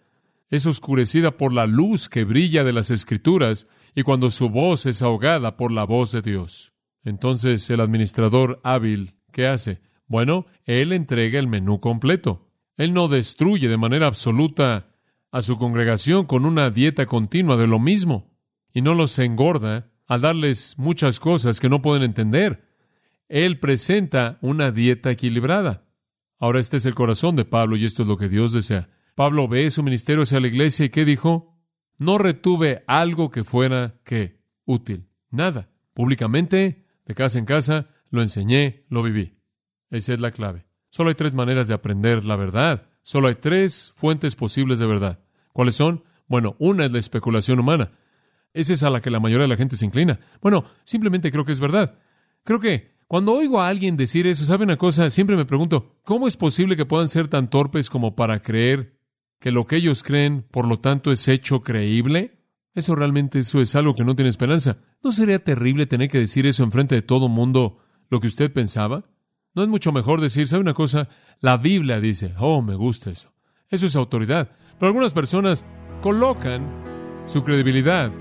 es 0.50 0.66
oscurecida 0.66 1.32
por 1.32 1.54
la 1.54 1.68
luz 1.68 2.10
que 2.10 2.24
brilla 2.24 2.64
de 2.64 2.74
las 2.74 2.92
escrituras 2.92 3.68
y 3.98 4.04
cuando 4.04 4.30
su 4.30 4.50
voz 4.50 4.86
es 4.86 5.02
ahogada 5.02 5.58
por 5.58 5.72
la 5.72 5.84
voz 5.84 6.12
de 6.12 6.22
Dios. 6.22 6.72
Entonces 7.04 7.68
el 7.72 7.82
administrador 7.82 8.62
hábil, 8.64 9.16
¿qué 9.32 9.48
hace? 9.48 9.82
Bueno, 10.06 10.46
él 10.66 10.94
entrega 10.94 11.40
el 11.40 11.48
menú 11.48 11.80
completo. 11.80 12.48
Él 12.76 12.94
no 12.94 13.08
destruye 13.08 13.68
de 13.68 13.78
manera 13.78 14.06
absoluta 14.06 14.92
a 15.32 15.42
su 15.42 15.58
congregación 15.58 16.28
con 16.28 16.46
una 16.46 16.70
dieta 16.70 17.08
continua 17.08 17.58
de 17.58 17.66
lo 17.66 17.80
mismo 17.80 18.38
y 18.72 18.84
no 18.84 18.94
los 18.94 19.18
engorda 19.18 19.90
a 20.06 20.20
darles 20.20 20.76
muchas 20.78 21.20
cosas 21.20 21.60
que 21.60 21.68
no 21.68 21.82
pueden 21.82 22.04
entender. 22.04 22.70
Él 23.28 23.60
presenta 23.60 24.38
una 24.44 24.70
dieta 24.70 25.10
equilibrada. 25.10 25.88
Ahora 26.38 26.60
este 26.60 26.78
es 26.78 26.86
el 26.86 26.94
corazón 26.94 27.36
de 27.36 27.46
Pablo 27.46 27.76
y 27.76 27.86
esto 27.86 28.04
es 28.04 28.08
lo 28.08 28.18
que 28.18 28.30
Dios 28.30 28.54
desea. 28.54 28.90
Pablo 29.16 29.48
ve 29.48 29.72
su 29.72 29.82
ministerio 29.82 30.22
hacia 30.22 30.40
la 30.40 30.50
iglesia 30.50 30.86
y 30.86 30.90
¿qué 30.90 31.04
dijo? 31.04 31.57
No 31.98 32.18
retuve 32.18 32.84
algo 32.88 33.32
que 33.32 33.44
fuera 33.44 33.96
que 34.04 34.40
útil. 34.66 35.10
Nada. 35.30 35.70
Públicamente, 35.94 36.86
de 37.06 37.16
casa 37.16 37.40
en 37.40 37.46
casa, 37.46 37.88
lo 38.10 38.22
enseñé, 38.22 38.86
lo 38.90 39.02
viví. 39.02 39.40
Esa 39.90 40.14
es 40.14 40.20
la 40.20 40.32
clave. 40.32 40.68
Solo 40.90 41.10
hay 41.10 41.16
tres 41.16 41.34
maneras 41.34 41.68
de 41.68 41.74
aprender 41.74 42.26
la 42.26 42.36
verdad. 42.36 42.90
Solo 43.02 43.28
hay 43.28 43.36
tres 43.36 43.94
fuentes 43.96 44.36
posibles 44.36 44.80
de 44.80 44.86
verdad. 44.86 45.20
¿Cuáles 45.54 45.76
son? 45.76 46.04
Bueno, 46.28 46.56
una 46.60 46.86
es 46.86 46.92
la 46.92 47.00
especulación 47.00 47.60
humana. 47.60 47.92
Esa 48.54 48.74
es 48.74 48.84
a 48.84 48.90
la 48.90 49.02
que 49.02 49.10
la 49.10 49.20
mayoría 49.20 49.44
de 49.44 49.50
la 49.50 49.58
gente 49.58 49.78
se 49.78 49.86
inclina. 49.86 50.20
Bueno, 50.42 50.66
simplemente 50.84 51.32
creo 51.32 51.46
que 51.46 51.52
es 51.52 51.60
verdad. 51.60 51.98
Creo 52.44 52.60
que 52.60 52.98
cuando 53.08 53.34
oigo 53.34 53.62
a 53.62 53.70
alguien 53.70 53.96
decir 53.96 54.28
eso, 54.28 54.46
¿sabe 54.46 54.66
una 54.66 54.78
cosa? 54.78 55.10
Siempre 55.10 55.36
me 55.36 55.46
pregunto, 55.46 55.96
¿cómo 56.04 56.28
es 56.28 56.36
posible 56.36 56.76
que 56.76 56.86
puedan 56.86 57.08
ser 57.08 57.28
tan 57.28 57.50
torpes 57.50 57.90
como 57.90 58.16
para 58.16 58.42
creer 58.42 58.97
que 59.40 59.52
lo 59.52 59.66
que 59.66 59.78
ellos 59.78 60.04
creen, 60.04 60.46
por 60.50 60.68
lo 60.68 60.80
tanto, 60.80 61.12
es 61.12 61.28
hecho 61.28 61.62
creíble? 61.62 62.38
Eso 62.74 62.96
realmente 62.96 63.40
eso 63.40 63.60
es 63.60 63.76
algo 63.76 63.96
que 63.96 64.04
no 64.04 64.16
tiene 64.16 64.30
esperanza. 64.30 64.78
¿No 65.04 65.12
sería 65.12 65.40
terrible 65.40 65.86
tener 65.86 66.10
que 66.10 66.20
decir 66.20 66.46
eso 66.46 66.64
enfrente 66.64 66.96
de 66.96 67.02
todo 67.02 67.28
mundo 67.28 67.80
lo 68.10 68.20
que 68.20 68.28
usted 68.28 68.54
pensaba? 68.54 69.06
¿No 69.54 69.64
es 69.64 69.68
mucho 69.68 69.92
mejor 69.92 70.22
decir, 70.22 70.48
¿sabe 70.48 70.62
una 70.62 70.76
cosa? 70.76 71.10
La 71.40 71.58
Biblia 71.58 72.00
dice, 72.00 72.34
oh, 72.38 72.62
me 72.62 72.76
gusta 72.76 73.10
eso. 73.10 73.34
Eso 73.70 73.88
es 73.88 73.96
autoridad. 73.96 74.52
Pero 74.80 74.88
algunas 74.88 75.14
personas 75.14 75.66
colocan 76.02 77.24
su 77.26 77.44
credibilidad 77.44 78.12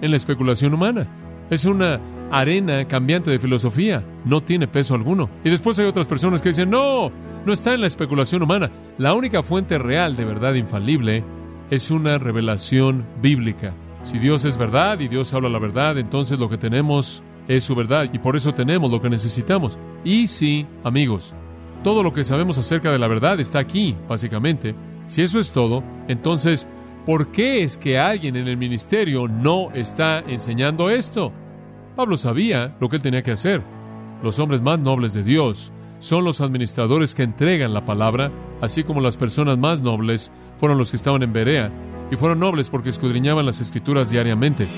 en 0.00 0.10
la 0.10 0.16
especulación 0.16 0.74
humana. 0.74 1.08
Es 1.50 1.64
una 1.64 2.00
arena 2.30 2.86
cambiante 2.86 3.30
de 3.30 3.38
filosofía, 3.38 4.04
no 4.24 4.42
tiene 4.42 4.68
peso 4.68 4.94
alguno. 4.94 5.30
Y 5.44 5.50
después 5.50 5.78
hay 5.78 5.86
otras 5.86 6.06
personas 6.06 6.42
que 6.42 6.50
dicen, 6.50 6.70
no, 6.70 7.10
no 7.44 7.52
está 7.52 7.74
en 7.74 7.80
la 7.80 7.86
especulación 7.86 8.42
humana. 8.42 8.70
La 8.98 9.14
única 9.14 9.42
fuente 9.42 9.78
real 9.78 10.16
de 10.16 10.24
verdad 10.24 10.54
infalible 10.54 11.24
es 11.70 11.90
una 11.90 12.18
revelación 12.18 13.06
bíblica. 13.20 13.74
Si 14.02 14.18
Dios 14.18 14.44
es 14.44 14.56
verdad 14.56 15.00
y 15.00 15.08
Dios 15.08 15.34
habla 15.34 15.48
la 15.48 15.58
verdad, 15.58 15.98
entonces 15.98 16.38
lo 16.38 16.48
que 16.48 16.58
tenemos 16.58 17.22
es 17.48 17.64
su 17.64 17.74
verdad 17.74 18.08
y 18.12 18.18
por 18.18 18.36
eso 18.36 18.54
tenemos 18.54 18.90
lo 18.90 19.00
que 19.00 19.10
necesitamos. 19.10 19.78
Y 20.04 20.26
sí, 20.26 20.66
amigos, 20.84 21.34
todo 21.82 22.02
lo 22.02 22.12
que 22.12 22.24
sabemos 22.24 22.58
acerca 22.58 22.92
de 22.92 22.98
la 22.98 23.08
verdad 23.08 23.40
está 23.40 23.58
aquí, 23.58 23.96
básicamente. 24.08 24.74
Si 25.06 25.22
eso 25.22 25.38
es 25.38 25.52
todo, 25.52 25.82
entonces, 26.08 26.68
¿por 27.04 27.30
qué 27.30 27.62
es 27.62 27.76
que 27.76 27.98
alguien 27.98 28.36
en 28.36 28.48
el 28.48 28.56
ministerio 28.56 29.28
no 29.28 29.70
está 29.72 30.20
enseñando 30.26 30.90
esto? 30.90 31.32
Pablo 31.96 32.18
sabía 32.18 32.76
lo 32.78 32.90
que 32.90 32.96
él 32.96 33.02
tenía 33.02 33.22
que 33.22 33.30
hacer. 33.30 33.62
Los 34.22 34.38
hombres 34.38 34.60
más 34.60 34.78
nobles 34.78 35.14
de 35.14 35.22
Dios 35.22 35.72
son 35.98 36.24
los 36.24 36.42
administradores 36.42 37.14
que 37.14 37.22
entregan 37.22 37.72
la 37.72 37.86
palabra, 37.86 38.30
así 38.60 38.84
como 38.84 39.00
las 39.00 39.16
personas 39.16 39.56
más 39.56 39.80
nobles 39.80 40.30
fueron 40.58 40.76
los 40.76 40.90
que 40.90 40.98
estaban 40.98 41.22
en 41.22 41.32
Berea, 41.32 41.72
y 42.10 42.16
fueron 42.16 42.38
nobles 42.38 42.68
porque 42.68 42.90
escudriñaban 42.90 43.46
las 43.46 43.60
escrituras 43.60 44.10
diariamente. 44.10 44.68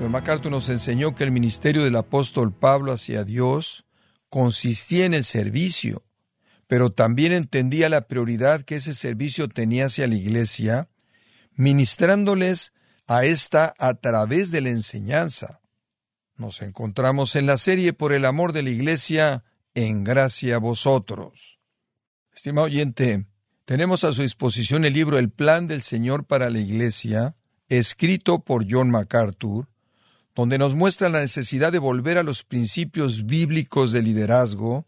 John 0.00 0.10
MacArthur 0.10 0.50
nos 0.50 0.70
enseñó 0.70 1.14
que 1.14 1.24
el 1.24 1.32
ministerio 1.32 1.84
del 1.84 1.96
apóstol 1.96 2.50
Pablo 2.50 2.92
hacia 2.92 3.24
Dios 3.24 3.84
consistía 4.30 5.04
en 5.04 5.12
el 5.12 5.24
servicio, 5.24 6.02
pero 6.66 6.88
también 6.88 7.32
entendía 7.32 7.90
la 7.90 8.08
prioridad 8.08 8.62
que 8.62 8.76
ese 8.76 8.94
servicio 8.94 9.48
tenía 9.48 9.86
hacia 9.86 10.08
la 10.08 10.14
iglesia, 10.14 10.88
ministrándoles 11.60 12.72
a 13.06 13.24
esta 13.24 13.74
a 13.78 13.92
través 13.94 14.50
de 14.50 14.62
la 14.62 14.70
enseñanza. 14.70 15.60
Nos 16.36 16.62
encontramos 16.62 17.36
en 17.36 17.44
la 17.44 17.58
serie 17.58 17.92
Por 17.92 18.14
el 18.14 18.24
amor 18.24 18.54
de 18.54 18.62
la 18.62 18.70
iglesia, 18.70 19.44
en 19.74 20.02
gracia 20.02 20.56
a 20.56 20.58
vosotros. 20.58 21.58
Estimado 22.34 22.64
oyente, 22.64 23.26
tenemos 23.66 24.04
a 24.04 24.14
su 24.14 24.22
disposición 24.22 24.86
el 24.86 24.94
libro 24.94 25.18
El 25.18 25.30
plan 25.30 25.66
del 25.66 25.82
Señor 25.82 26.24
para 26.24 26.48
la 26.48 26.60
iglesia, 26.60 27.36
escrito 27.68 28.42
por 28.42 28.64
John 28.68 28.90
MacArthur, 28.90 29.68
donde 30.34 30.56
nos 30.56 30.74
muestra 30.74 31.10
la 31.10 31.20
necesidad 31.20 31.72
de 31.72 31.78
volver 31.78 32.16
a 32.16 32.22
los 32.22 32.42
principios 32.42 33.26
bíblicos 33.26 33.92
de 33.92 34.00
liderazgo, 34.00 34.86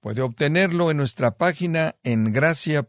puede 0.00 0.20
obtenerlo 0.20 0.90
en 0.90 0.98
nuestra 0.98 1.30
página 1.30 1.96
en 2.02 2.30
gracia.org 2.34 2.84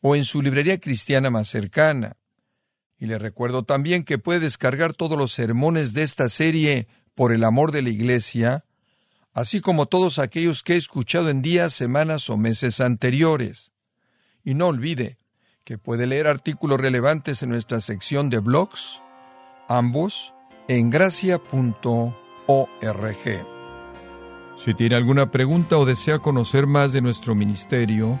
o 0.00 0.16
en 0.16 0.24
su 0.24 0.42
librería 0.42 0.78
cristiana 0.80 1.30
más 1.30 1.48
cercana. 1.48 2.16
Y 2.98 3.06
le 3.06 3.18
recuerdo 3.18 3.62
también 3.62 4.04
que 4.04 4.18
puede 4.18 4.40
descargar 4.40 4.92
todos 4.92 5.18
los 5.18 5.32
sermones 5.32 5.94
de 5.94 6.02
esta 6.02 6.28
serie 6.28 6.88
por 7.14 7.32
el 7.32 7.44
amor 7.44 7.72
de 7.72 7.82
la 7.82 7.90
Iglesia, 7.90 8.64
así 9.32 9.60
como 9.60 9.86
todos 9.86 10.18
aquellos 10.18 10.62
que 10.62 10.74
he 10.74 10.76
escuchado 10.76 11.30
en 11.30 11.42
días, 11.42 11.72
semanas 11.72 12.28
o 12.30 12.36
meses 12.36 12.80
anteriores. 12.80 13.72
Y 14.44 14.54
no 14.54 14.68
olvide 14.68 15.18
que 15.64 15.78
puede 15.78 16.06
leer 16.06 16.26
artículos 16.26 16.80
relevantes 16.80 17.42
en 17.42 17.50
nuestra 17.50 17.80
sección 17.80 18.28
de 18.28 18.38
blogs, 18.38 19.02
ambos 19.68 20.34
en 20.68 20.90
gracia.org. 20.90 22.16
Si 24.56 24.74
tiene 24.74 24.94
alguna 24.94 25.30
pregunta 25.30 25.78
o 25.78 25.86
desea 25.86 26.18
conocer 26.18 26.66
más 26.66 26.92
de 26.92 27.00
nuestro 27.00 27.34
ministerio, 27.34 28.20